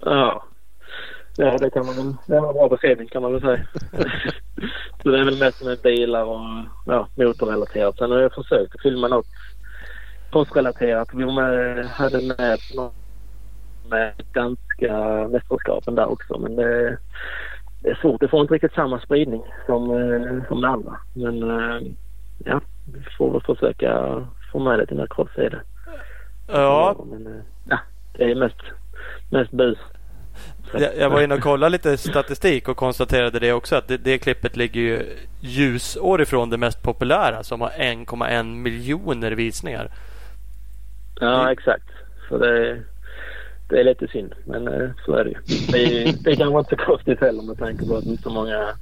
[0.00, 0.44] Ja.
[1.38, 2.14] Ja, det kan man väl.
[2.26, 3.66] Det var en bra beskrivning kan man väl säga.
[5.02, 6.40] så det är väl mest med bilar och
[6.86, 7.96] ja, motorrelaterat.
[7.98, 9.26] Sen har jag försökt att filma något
[10.32, 11.08] postrelaterat.
[11.14, 12.58] Vi var med, hade med
[13.90, 16.38] med danska mästerskapen där också.
[16.38, 16.98] Men det,
[17.82, 18.20] det är svårt.
[18.20, 20.96] Det får inte riktigt samma spridning som, eh, som det andra.
[21.14, 21.80] Men eh,
[22.46, 22.60] ja,
[22.92, 24.22] vi får väl försöka
[24.52, 25.62] få med det till när cross är det.
[26.48, 27.78] Ja, Men, eh, ja,
[28.16, 28.60] det är mest,
[29.30, 29.78] mest bus.
[30.72, 34.18] jag, jag var inne och kollade lite statistik och konstaterade det också att det, det
[34.18, 39.90] klippet ligger ju ljusår ifrån det mest populära som har 1,1 miljoner visningar.
[41.20, 41.90] Ja, exakt.
[42.28, 42.82] Så det,
[43.68, 45.36] det är lite synd, men eh, så är det ju.
[45.72, 48.74] Det det kanske inte så konstigt heller med tanke på att inte så många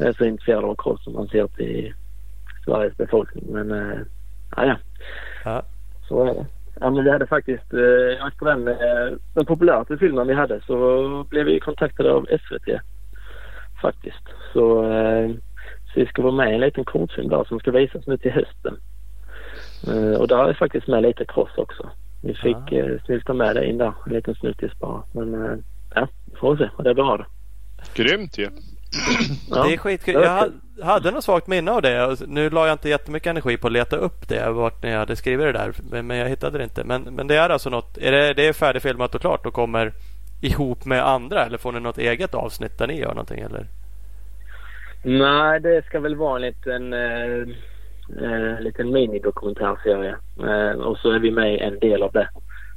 [0.00, 1.94] är så intresserade av cross som man ser till
[2.64, 3.44] Sveriges befolkning.
[3.48, 3.98] Men eh,
[4.56, 4.76] ja, ja,
[5.44, 5.62] Ja.
[6.08, 6.46] så är det.
[6.80, 11.24] Ja, men vi hade faktiskt, eh, efter den, eh, den populäraste filmen vi hade så
[11.30, 12.80] blev vi kontaktade av SVT
[13.82, 14.24] faktiskt.
[14.52, 15.30] Så, eh,
[15.94, 18.30] så vi ska vara med i en liten kortfilm där som ska visas nu till
[18.32, 18.76] hösten.
[19.88, 21.90] Eh, och där är faktiskt med lite cross också.
[22.22, 25.02] Vi fick eh, snylta med det in där, en liten snuttis bara.
[25.12, 25.56] Men eh,
[25.94, 27.26] ja, vi får se vad det blir av det.
[28.02, 28.48] Grymt ju.
[29.50, 30.14] Ja, det är skitkul.
[30.14, 30.52] Jag
[30.82, 32.16] hade något svagt minne av det.
[32.28, 35.46] Nu la jag inte jättemycket energi på att leta upp det vart ni hade skrivit
[35.46, 36.02] det där.
[36.02, 36.84] Men, jag hittade det inte.
[36.84, 37.98] Men, men det är alltså något.
[37.98, 39.92] Är det, det är färdigfilmat och klart och kommer
[40.42, 41.44] ihop med andra?
[41.44, 43.40] Eller får ni något eget avsnitt där ni gör någonting?
[43.40, 43.66] Eller?
[45.04, 47.40] Nej, det ska väl vara en liten, eh,
[48.22, 50.16] eh, liten minidokumentärserie.
[50.38, 52.28] Eh, och så är vi med en del av det.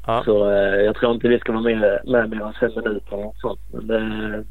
[0.08, 0.22] Ja.
[0.26, 3.24] Så eh, jag tror inte vi ska vara med, med mer än fem minuter eller
[3.24, 3.60] något sånt.
[3.74, 4.44] Men det,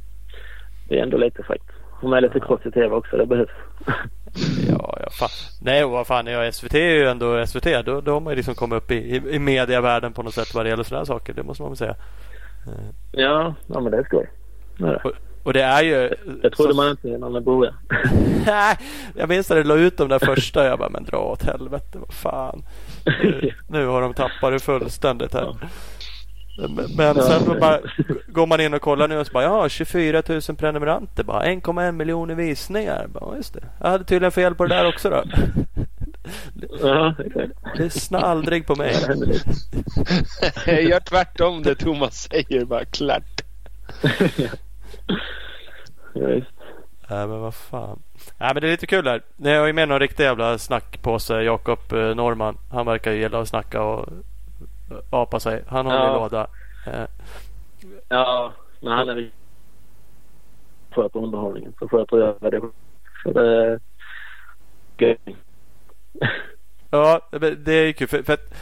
[0.89, 1.74] det är ändå lite fräckt.
[2.05, 3.51] Få med lite cross i tv också, det behövs.
[4.69, 5.29] Ja, ja fan.
[5.63, 6.27] Nej, vad fan.
[6.27, 7.67] Ja, SVT är ju ändå SVT.
[7.87, 10.55] Då, då har man ju liksom kommit upp i, i, i medievärlden på något sätt
[10.55, 11.33] vad det gäller sådana saker.
[11.33, 11.95] Det måste man väl säga.
[13.13, 14.31] ja, ja, men det är skoj.
[14.79, 15.01] Det är det.
[15.05, 16.09] Och, och det är ju...
[16.43, 17.77] Det trodde så- man inte innan man började.
[18.47, 18.77] Nej,
[19.15, 20.67] jag minns när du la ut de där första.
[20.67, 21.99] Jag bara, men dra åt helvete.
[21.99, 22.63] Vad fan.
[23.07, 25.55] Nu, nu har de tappat det fullständigt här.
[25.61, 25.69] Men,
[26.97, 27.81] men sen då bara,
[28.27, 31.25] går man in och kollar nu och så bara, ja 24 000 prenumeranter.
[31.25, 33.07] Bara 1,1 miljoner visningar.
[33.09, 33.65] Bara, just det.
[33.81, 35.25] Jag hade tydligen fel på det där också då.
[37.75, 38.95] Lyssna aldrig på mig.
[40.67, 42.65] Gör tvärtom det Thomas säger.
[42.65, 43.41] Bara klart.
[47.09, 48.03] Nej men vad fan.
[48.39, 49.23] Nej men det är lite kul här.
[49.37, 51.43] Ni har ju med någon riktig jävla snackpåse.
[51.43, 52.59] Jakob eh, Norman.
[52.71, 54.09] Han verkar ju gilla att snacka och
[55.11, 55.63] apa sig.
[55.67, 56.07] Han har Ja.
[56.09, 56.47] en låda.
[56.87, 57.05] Eh,
[58.09, 59.31] Ja, men han är
[60.91, 62.61] sköter underhållningen så sköter jag det.
[63.23, 63.81] Så det är.
[66.91, 67.21] Ja,
[67.59, 68.09] det är ju kul.
[68.09, 68.55] För, för att,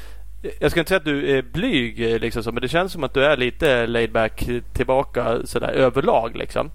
[0.60, 3.04] jag ska inte säga att du är blyg, eh, liksom så, men det känns som
[3.04, 6.36] att du är lite laid back tillbaka sådär överlag.
[6.36, 6.70] Liksom.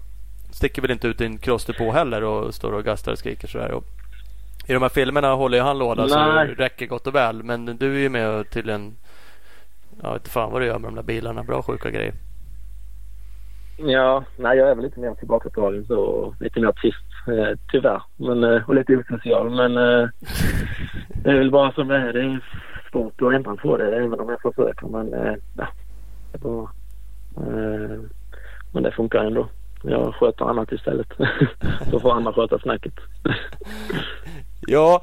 [0.50, 3.70] Sticker väl inte ut i en crossdepå heller och står och gastar och skriker sådär.
[3.70, 3.84] Och
[4.66, 6.46] I de här filmerna håller ju han låda så Nej.
[6.48, 7.42] det räcker gott och väl.
[7.42, 8.96] Men du är ju med och till en...
[10.02, 11.42] Jag vet fan vad du gör med de där bilarna.
[11.42, 12.14] Bra sjuka grejer.
[13.76, 18.02] Ja, nej jag är väl lite mer tillbakadragen så och lite mer tyst eh, tyvärr.
[18.16, 20.08] Men, eh, och lite osocial men eh,
[21.24, 22.12] det är väl bara som det är.
[22.12, 22.40] Det är
[22.92, 24.86] svårt att ändra på det även om jag försöker.
[24.86, 25.68] Men eh, ja,
[26.32, 26.70] det är bara,
[27.36, 28.00] eh,
[28.72, 29.48] men det funkar ändå.
[29.82, 31.08] Jag sköter annat istället.
[31.90, 32.94] så får andra sköta snacket.
[34.60, 35.02] Ja,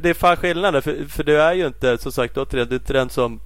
[0.00, 0.82] det är fan skillnaden.
[0.82, 3.40] För, för du är ju inte, som sagt, återigen, du är inte den som,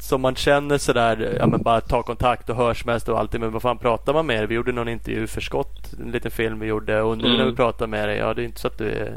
[0.00, 3.40] som man känner sådär, ja men bara tar kontakt och hörs mest och alltid.
[3.40, 4.46] Men vad fan pratar man med dig?
[4.46, 7.02] Vi gjorde någon intervju för skott, en liten film vi gjorde.
[7.02, 7.38] Och nu Mm.
[7.38, 9.16] när vi pratar med dig, ja det är inte så att du är,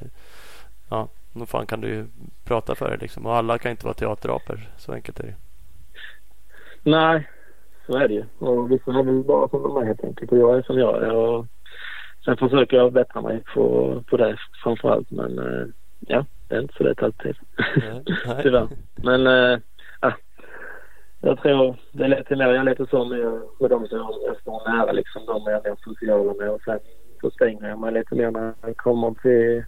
[0.90, 2.06] ja, nog fan kan du ju
[2.46, 3.26] prata för dig liksom.
[3.26, 4.60] Och alla kan inte vara teaterapor.
[4.78, 5.34] Så enkelt är det
[6.84, 7.30] Nej,
[7.88, 8.26] så är det ju.
[8.40, 10.32] Och vissa är väl bara som de är helt enkelt.
[10.32, 11.12] Och jag är som jag är.
[11.16, 11.46] Och
[12.26, 15.12] sen försöker jag bättra mig på, på det framför allt.
[15.12, 15.66] Men eh,
[16.00, 17.36] ja, det är inte så lätt alltid.
[17.78, 18.04] Nej.
[18.44, 18.68] Tyvärr.
[18.96, 19.60] Men eh,
[21.26, 24.38] jag tror det är lite mer, jag är lite så med, med de som jag
[24.42, 25.26] står nära liksom.
[25.26, 26.50] De är jag mer sociala med.
[26.50, 26.80] Och sen
[27.22, 29.64] så stänger jag mig lite mer när jag kommer till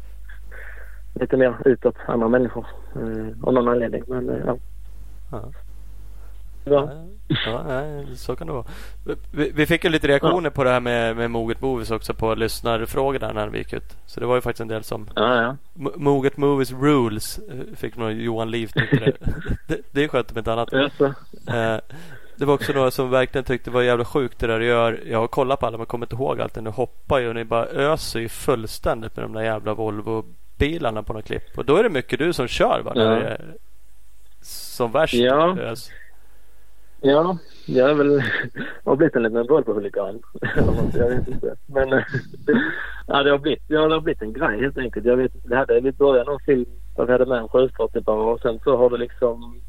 [1.13, 2.65] lite mer utåt andra människor.
[2.95, 4.03] Eh, av någon anledning.
[4.07, 4.57] Men eh, ja.
[5.31, 5.51] Ja.
[6.69, 6.89] Ja.
[7.45, 7.83] Ja,
[8.15, 8.65] så kan det vara.
[9.31, 13.33] Vi, fick ju lite reaktioner på det här med, med Moget Movies också på lyssnarfrågorna
[13.33, 13.97] när vi gick ut.
[14.05, 15.55] Så det var ju faktiskt en del som Ja, ja.
[15.95, 19.11] Moget Movies Rules eh, fick nog Johan Liv det.
[19.67, 19.77] det.
[19.91, 20.73] Det är skönt om inte annat.
[20.73, 21.77] Eh,
[22.35, 24.99] det var också några som verkligen tyckte det var jävla sjukt det där du gör.
[25.09, 26.55] Jag har kollat på alla men kommer inte ihåg allt.
[26.61, 31.13] Ni hoppar ju och ni bara öser ju fullständigt med de där jävla Volvo-bilarna på
[31.13, 31.57] något klipp.
[31.57, 32.91] Och då är det mycket du som kör va?
[32.95, 33.09] När Ja.
[33.19, 33.41] det är
[34.41, 35.57] som värst Ja.
[35.59, 35.89] ös.
[37.01, 38.23] Ja, jag är väl...
[38.83, 40.21] Jag har blivit en liten Volvo-huligan.
[40.93, 41.55] jag vet inte.
[41.65, 42.03] Men eh,
[43.07, 45.05] ja, det, har blivit, ja, det har blivit en grej helt enkelt.
[45.05, 48.07] Jag vet, det hade, vi började någon film där vi hade med en sjöfart typ,
[48.07, 49.61] och sen så har det liksom...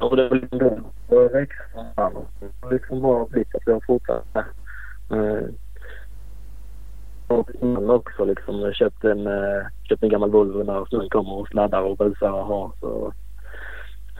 [0.00, 0.84] Och det har blivit en.
[1.08, 1.16] Det
[2.62, 4.44] har liksom bara blivit att vi har fortsatt med.
[5.10, 5.48] Eh,
[7.26, 11.32] och innan också liksom jag köpt en, eh, köpt en gammal Volvo när snön kommer
[11.32, 12.72] och sladdar och busar och har.
[12.80, 13.12] Så.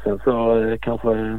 [0.04, 1.38] Sen så kanske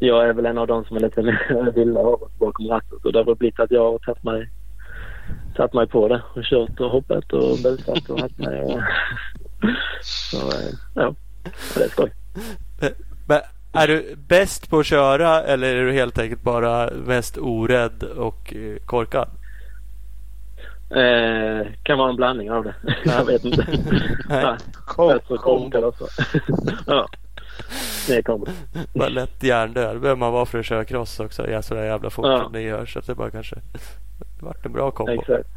[0.00, 2.98] jag är väl en av de som är lite mer vilda av bakom ratten.
[3.02, 4.50] Så det har väl blivit att jag har tagit mig,
[5.56, 8.60] tagit mig på det och kört och hoppat och busat och haft mig.
[8.62, 8.80] Och,
[10.02, 11.14] så eh, ja,
[11.74, 12.12] det är skoj.
[13.26, 13.40] Men
[13.72, 18.54] är du bäst på att köra eller är du helt enkelt bara mest orädd och
[18.54, 19.28] eh, korkad?
[20.90, 22.74] Eh, kan vara en blandning av det.
[23.04, 23.66] jag vet inte.
[24.28, 24.42] Nej.
[24.42, 25.62] ja, Kom, bättre kom.
[25.70, 26.06] korkad också.
[26.86, 27.08] ja,
[28.08, 28.48] det kommer.
[28.94, 29.96] Bara lätt hjärndöd.
[29.96, 31.50] Det behöver man vara för att köra cross också.
[31.50, 32.42] Jag så där jävla fort Ja.
[32.42, 32.86] som ni gör.
[32.86, 35.12] Så att det bara kanske det vart en bra kombo.
[35.12, 35.48] Exakt.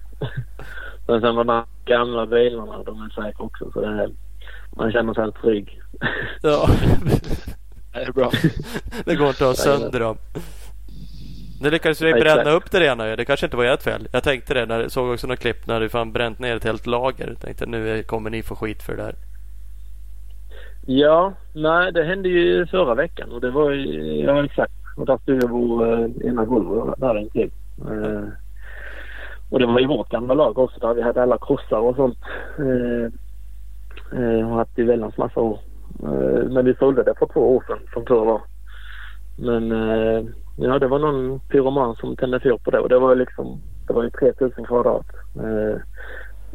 [1.08, 3.72] Men sen var de gamla bilarna, de är säkra också.
[3.72, 4.10] Så det är,
[4.78, 5.82] man känner sig trygg.
[6.42, 6.68] Ja.
[7.94, 8.32] Det är bra.
[9.06, 10.18] det går inte att ha sönder dem.
[11.62, 12.24] Nu lyckades du Exakt.
[12.24, 13.16] bränna upp det rena ju.
[13.16, 14.08] Det kanske inte var ert fel.
[14.12, 14.66] Jag tänkte det.
[14.66, 17.28] När jag såg också några klipp när du fan bränt ner ett helt lager.
[17.28, 19.16] Jag tänkte nu kommer ni få skit för det där.
[20.86, 24.74] Ja, nej det hände ju förra veckan och det var ju, ja exakt.
[24.98, 27.52] Och där stod jag på eh, ena golvet, där intill.
[27.82, 28.24] Eh,
[29.50, 32.18] och det var ju vårt gamla lag också där vi hade alla krossar och sånt.
[32.58, 33.06] Eh,
[34.20, 35.60] eh, och haft i väldans massa år.
[36.04, 38.42] Eh, men vi sålde det för två år sedan som tur var.
[39.38, 40.24] Men eh,
[40.58, 43.62] ja det var någon pyroman som tände fyr på det och det var ju liksom,
[43.88, 45.08] det var ju 3000 kvadrat.
[45.36, 45.82] Eh,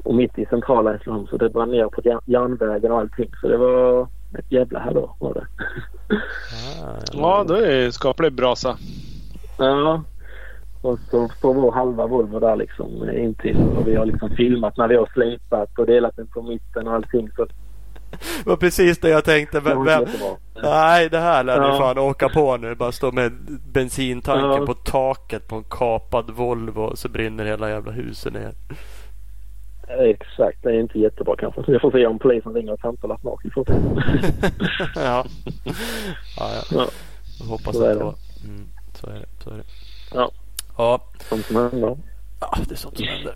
[0.05, 3.31] och mitt i centrala Hässleholm så det brann ner på järnvägen och allting.
[3.41, 4.09] Så det var
[4.39, 5.47] ett jävla hallå var det.
[6.85, 8.77] Ah, Ja, då är det skapligt brasa.
[9.59, 10.03] Ja.
[10.83, 14.89] Och så står vår halva Volvo där liksom intill och vi har liksom filmat när
[14.89, 17.31] vi har slipat och delat den på mitten och allting.
[17.37, 19.61] Så Det var precis det jag tänkte.
[19.61, 20.05] det Vem, vem.
[20.63, 21.79] Nej, det här lär ni Ja.
[21.79, 22.75] fan åka på nu.
[22.75, 23.33] Bara stå med
[23.73, 24.67] bensintanken Ja.
[24.67, 28.53] på taket på en kapad Volvo och så brinner hela jävla huset ner.
[29.89, 31.65] Exakt, det är inte jättebra kanske.
[31.65, 33.41] Så jag får se om polisen ringer och samtalar snart.
[33.45, 33.73] Vi får se.
[34.95, 35.25] ja.
[36.39, 36.63] ja, ja.
[36.71, 36.87] Ja,
[37.41, 38.15] Jag hoppas Så är att det var.
[38.45, 39.27] Mm, så är det.
[39.45, 39.65] Så är det.
[40.15, 40.31] Ja.
[40.77, 41.01] Ja.
[41.29, 41.97] sånt som händer.
[42.41, 43.35] ja, det är sånt som händer.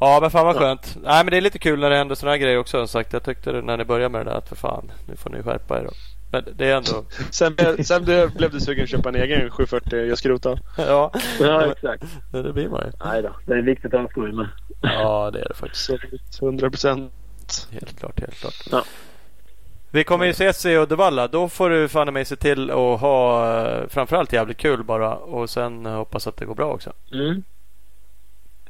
[0.00, 0.60] Ja, men fan vad Ja.
[0.60, 0.96] skönt.
[1.02, 2.78] Nej, men det är lite kul när det händer sådana här grejer också.
[2.78, 5.16] Som sagt, jag tyckte det när ni började med det där att för fan, nu
[5.16, 5.90] får ni skärpa er då.
[6.30, 7.04] Men det är ändå...
[7.30, 10.58] Sen, sen blev blev du sugen att köpa en egen 740 jag skrota.
[10.76, 12.04] ja, Ja, exakt.
[12.32, 12.92] det det blir man ju.
[13.04, 14.48] Nej då, det är viktigt att ha skoj med.
[14.82, 15.90] Ja, det är det faktiskt.
[16.30, 17.12] Så 100 procent.
[17.70, 18.54] Helt klart, helt klart.
[18.70, 18.82] Ja.
[19.90, 21.28] Vi kommer ju ses i Uddevalla.
[21.28, 25.50] Då får du fan mig se till att ha eh, framförallt jävligt kul bara och
[25.50, 26.92] sen hoppas att det går bra också.
[27.12, 27.42] Mm.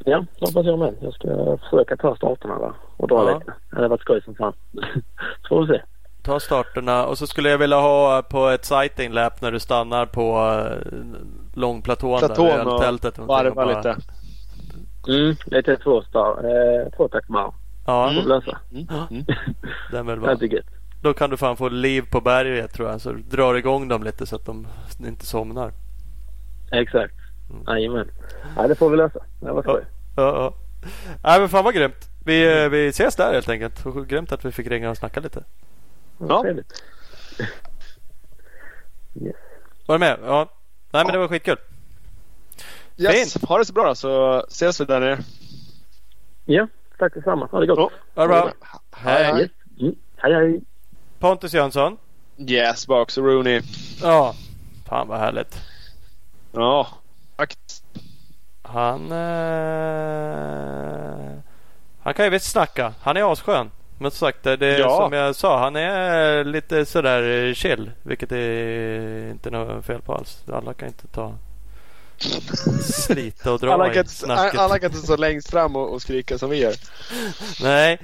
[0.04, 0.94] Ja, det hoppas jag med.
[1.00, 3.38] Jag ska försöka ta starterna där och dra Ja.
[3.38, 3.52] lite.
[3.70, 4.52] Det hade varit skoj som fan.
[5.42, 5.82] Så får vi se.
[6.28, 10.06] Ta starterna och så skulle jag vilja ha på ett sighting lap när du stannar
[10.06, 10.98] på eh,
[11.54, 13.16] långplatån Platån där, och öltältet.
[13.18, 13.96] någonting Varva och bara- lite.
[15.08, 17.52] Mm, lite två star, eh, tvåtaktsvarv.
[17.86, 18.58] Ja, Får vi lösa.
[18.72, 18.86] Mm.
[19.10, 19.24] Mm.
[19.92, 20.36] den vill Det vara.
[20.36, 20.66] blir gött.
[21.02, 23.00] Då kan du fan få liv på berget tror jag.
[23.00, 24.66] Så du drar igång dem lite så att de
[25.06, 25.72] inte somnar.
[26.72, 27.14] Exakt.
[27.50, 27.62] Mm.
[27.66, 28.10] Jajamän.
[28.56, 29.20] Ja, det får vi lösa.
[29.40, 29.82] Det var skoj.
[30.16, 30.54] Ja, ja.
[31.24, 32.08] Nej men fan vad grymt.
[32.24, 33.86] Vi, eh, vi ses där helt enkelt.
[33.86, 35.42] Och Grymt att vi fick ringa och snacka lite.
[36.18, 36.42] Ja.
[36.42, 36.82] Trevligt.
[39.22, 39.36] Yes.
[39.86, 40.18] Var du med?
[40.22, 40.48] Ja.
[40.90, 41.56] Nej men det var skitkul.
[42.96, 45.18] Yes, ha det så bra då så ses vi där nere.
[46.44, 47.46] Ja, tack detsamma.
[47.46, 47.92] Ha det gott.
[48.14, 48.52] Ha det bra.
[48.92, 49.50] Hej, hej.
[49.80, 49.94] Mm.
[50.16, 50.60] Hej, hej.
[51.18, 51.96] Pontus Jönsson.
[52.36, 53.62] Yes, box och Rooney.
[54.02, 54.34] Ja.
[54.88, 55.60] Fan vad härligt.
[56.52, 56.88] Ja,
[57.36, 57.84] faktiskt.
[58.62, 59.12] Han...
[59.12, 59.18] Eh,
[62.00, 62.94] han kan ju visst snacka.
[63.00, 63.70] Han är asskön.
[64.00, 64.96] Men som sagt, det det är Ja.
[65.02, 65.58] som jag sa.
[65.58, 67.90] Han är lite sådär chill.
[68.02, 70.42] Vilket är inte något fel på alls.
[70.52, 71.34] Alla kan inte ta
[72.82, 74.60] slita och dra Alla kan, snacket.
[74.60, 76.74] alla kan inte stå längst fram och, och skrika som vi gör.
[77.62, 77.98] Nej,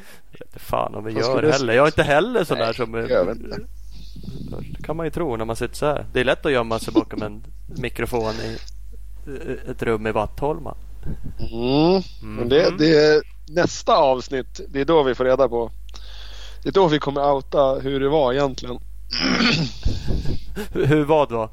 [0.56, 1.72] fan om vi gör du- heller.
[1.74, 2.92] Jag är inte heller sån där som...
[2.92, 6.06] Det kan man ju tro när man sitter så här.
[6.12, 8.58] Det är lätt att gömma sig bakom en mikrofon i
[9.70, 10.74] ett rum i Vattholma.
[11.52, 12.02] Mm.
[12.38, 14.60] Men det, det är nästa avsnitt.
[14.68, 15.70] Det är då vi får reda på.
[16.64, 18.78] Det är då vi kommer outa hur det var egentligen.
[20.72, 21.50] Hur vad då?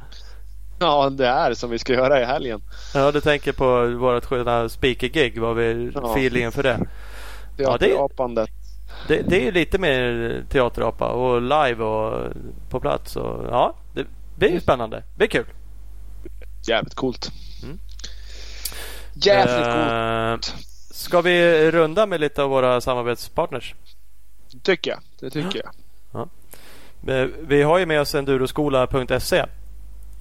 [0.79, 2.61] Ja, det är som vi ska göra i helgen.
[2.93, 5.39] Ja, du tänker på vårt sköna speaker-gig.
[5.41, 6.13] Vad vi Ja.
[6.15, 6.79] feelingen för det?
[7.57, 8.49] Ja, det- Teaterapandet.
[9.07, 9.21] det?
[9.27, 12.31] Det är lite mer teaterapa och live och
[12.69, 13.15] på plats.
[13.15, 14.05] Och, ja, det
[14.37, 14.97] blir spännande.
[14.97, 15.45] Det blir kul.
[16.67, 17.31] Jävligt coolt.
[17.63, 17.79] Mm.
[19.13, 20.55] Jävligt coolt Eh,
[20.93, 23.75] Ska vi runda med lite av våra samarbetspartners?
[24.63, 24.99] Tycker jag.
[25.19, 25.71] Det tycker jag.
[27.21, 29.45] Eh, Vi har ju med oss enduroskola.se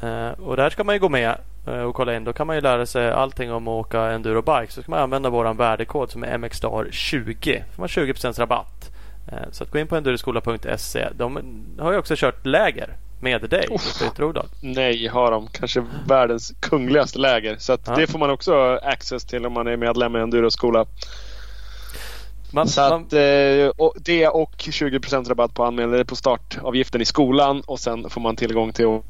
[0.02, 2.24] Eh, och där ska man ju gå med eh, och kolla in.
[2.24, 4.72] Då kan man ju lära sig allting om att åka endurobike.
[4.72, 7.62] Så ska man använda våran värdekod som är MXSTAR20.
[7.74, 8.90] får man 20% rabatt.
[9.32, 11.08] Eh, Så att gå in på enduroskola.se.
[11.16, 11.38] De
[11.78, 14.46] har ju också kört läger med dig uppe i Trodal.
[14.62, 15.46] Nej, har de.
[15.46, 17.56] Kanske världens kungligaste läger.
[17.58, 17.94] Så Ja.
[17.96, 20.86] det får man också access till om man är medlem i Enduroskola.
[22.52, 27.04] Man, Så man, att, eh, och det och 20% rabatt på anmälan på startavgiften i
[27.04, 29.00] skolan och sen får man tillgång till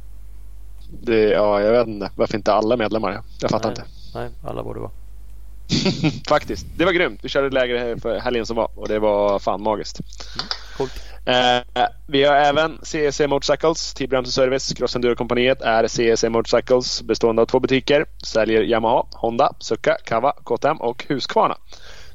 [1.03, 3.23] det, ja, jag vet inte varför inte alla medlemmar.
[3.41, 3.79] Jag fattar Nej.
[3.79, 4.19] inte.
[4.19, 4.91] nej, alla borde vara.
[6.29, 6.67] Faktiskt.
[6.77, 7.21] Det var grymt.
[7.23, 10.01] Vi körde ett läger för helgen som var och det var fan magiskt.
[10.77, 11.03] Coolt.
[11.25, 14.73] Eh, vi har även CEC Motorcycles, Tibro Service.
[14.73, 18.07] Cross Enduro-kompaniet är CEC Motorcycles bestående av två butiker.
[18.25, 21.57] Säljer Yamaha, Honda, Suzuka, Kawa, KTM och Husqvarna.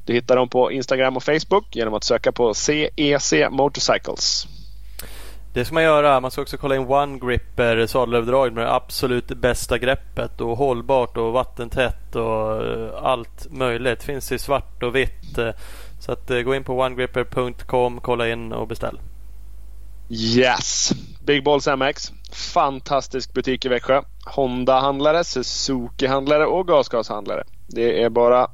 [0.06, 4.46] Du hittar dem på Instagram och Facebook genom att söka på CEC Motorcycles.
[5.54, 6.20] Det ska man göra.
[6.20, 11.16] Man ska också kolla in One Gripper sadelöverdrag med det absolut bästa greppet och hållbart
[11.16, 14.02] och vattentätt och eh, allt möjligt.
[14.02, 15.38] Finns i svart och vitt.
[15.38, 15.50] eh,
[16.00, 18.98] Så att eh, gå in på onegripper.com, kolla in och beställ.
[20.10, 20.90] Yes!
[21.24, 22.12] Big Balls MX.
[22.54, 24.02] Fantastisk butik i Växjö.
[24.26, 27.44] Honda-handlare, Suzuki-handlare och gasgashandlare.
[27.68, 28.48] Det är bara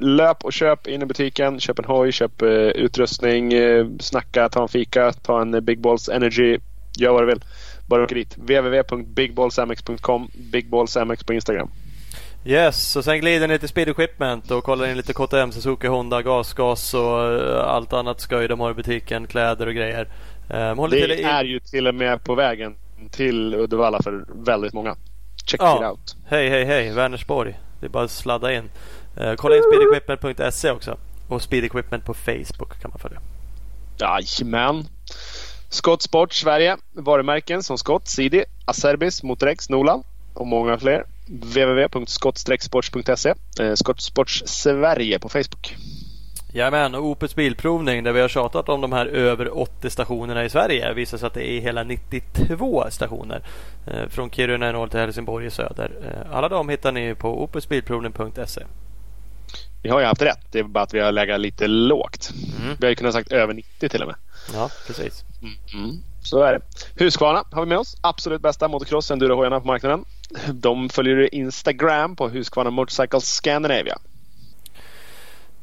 [0.00, 1.60] löp och köp in i butiken.
[1.60, 5.80] Köp en hoj, köp eh, utrustning, eh, snacka, ta en fika, ta en eh, Big
[5.80, 6.58] Balls Energy.
[6.98, 7.44] Gör vad du vill.
[7.88, 8.36] Bara åka dit.
[8.38, 11.70] www.bigballsmx.com Bigballsmx på Instagram.
[12.46, 16.22] Yes, och sen glider ni till Speed Equipment och kollar in lite KTM, Suzuki, Honda,
[16.22, 17.20] gasgas och
[17.70, 19.26] allt annat skoj de har i butiken.
[19.26, 20.08] Kläder och grejer.
[20.90, 22.74] Det i- är ju till och med på vägen
[23.10, 24.96] till Uddevalla för väldigt många.
[25.46, 25.76] Check Ja.
[25.76, 26.16] it out.
[26.26, 26.92] Hej, hej, hej.
[26.92, 27.58] Vänersborg.
[27.80, 28.70] Det är bara att sladda in.
[29.16, 30.96] Eh, kolla in speedequipment.se också.
[31.28, 33.20] Och Speed Equipment på Facebook kan man följa.
[33.98, 34.84] Jajamän.
[35.68, 36.76] Scott Sport Sverige.
[36.92, 40.02] Varumärken som Scott, Sidi, Acerbis, Motorex, Nolan
[40.34, 41.04] och många fler.
[41.26, 45.76] www.scott-sports.se eh, Scott Sports Sverige på Facebook.
[46.54, 50.50] Jajamän, och Opus Bilprovning där vi har tjatat om de här över 80 stationerna i
[50.50, 50.88] Sverige.
[50.88, 53.42] Det visar sig att det är hela 92 stationer.
[53.86, 55.90] Eh, från Kiruna i norr till Helsingborg i söder.
[56.02, 58.62] Eh, alla de hittar ni på opusbilprovning.se.
[59.82, 60.52] Vi har ju haft rätt.
[60.52, 62.30] Det är bara att vi har legat lite lågt.
[62.62, 62.76] Mm.
[62.80, 64.16] Vi har ju kunnat sagt över 90 till och med.
[64.54, 65.24] Ja, precis.
[65.74, 65.96] Mm.
[66.22, 66.60] Så är det.
[67.04, 67.96] Husqvarna har vi med oss.
[68.00, 70.04] Absolut bästa motocross enduro-hojarna på marknaden.
[70.52, 73.98] De följer Instagram på Husqvarna Motorcycles Scandinavia.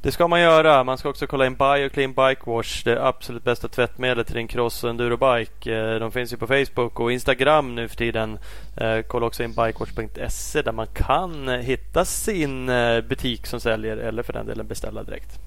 [0.03, 0.83] Det ska man göra.
[0.83, 2.83] Man ska också kolla in Bioclean Bike Wash.
[2.83, 5.77] Det absolut bästa tvättmedlet till din cross och endurobike.
[5.77, 8.37] Eh, de finns ju på Facebook och Instagram nu för tiden.
[8.77, 14.23] Eh, kolla också in bikewash.se där man kan hitta sin eh, butik som säljer eller
[14.23, 15.39] för den delen beställa direkt.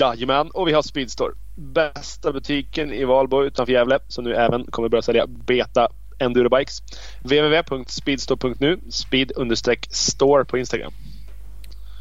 [0.00, 1.34] Jajamän, och vi har Speedstore.
[1.56, 5.88] Bästa butiken i Valbo utanför Gävle som nu även kommer börja sälja Beta
[6.18, 6.82] Endurobikes.
[7.22, 10.92] www.speedstore.nu Speed-store på Instagram.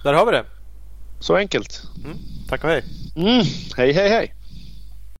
[0.08, 0.46] Där har vi det.
[1.20, 1.84] Så enkelt.
[2.06, 2.18] Mm.
[2.50, 2.84] Tack och hej.
[3.16, 3.46] Mm.
[3.78, 4.34] Hej, hej, hej!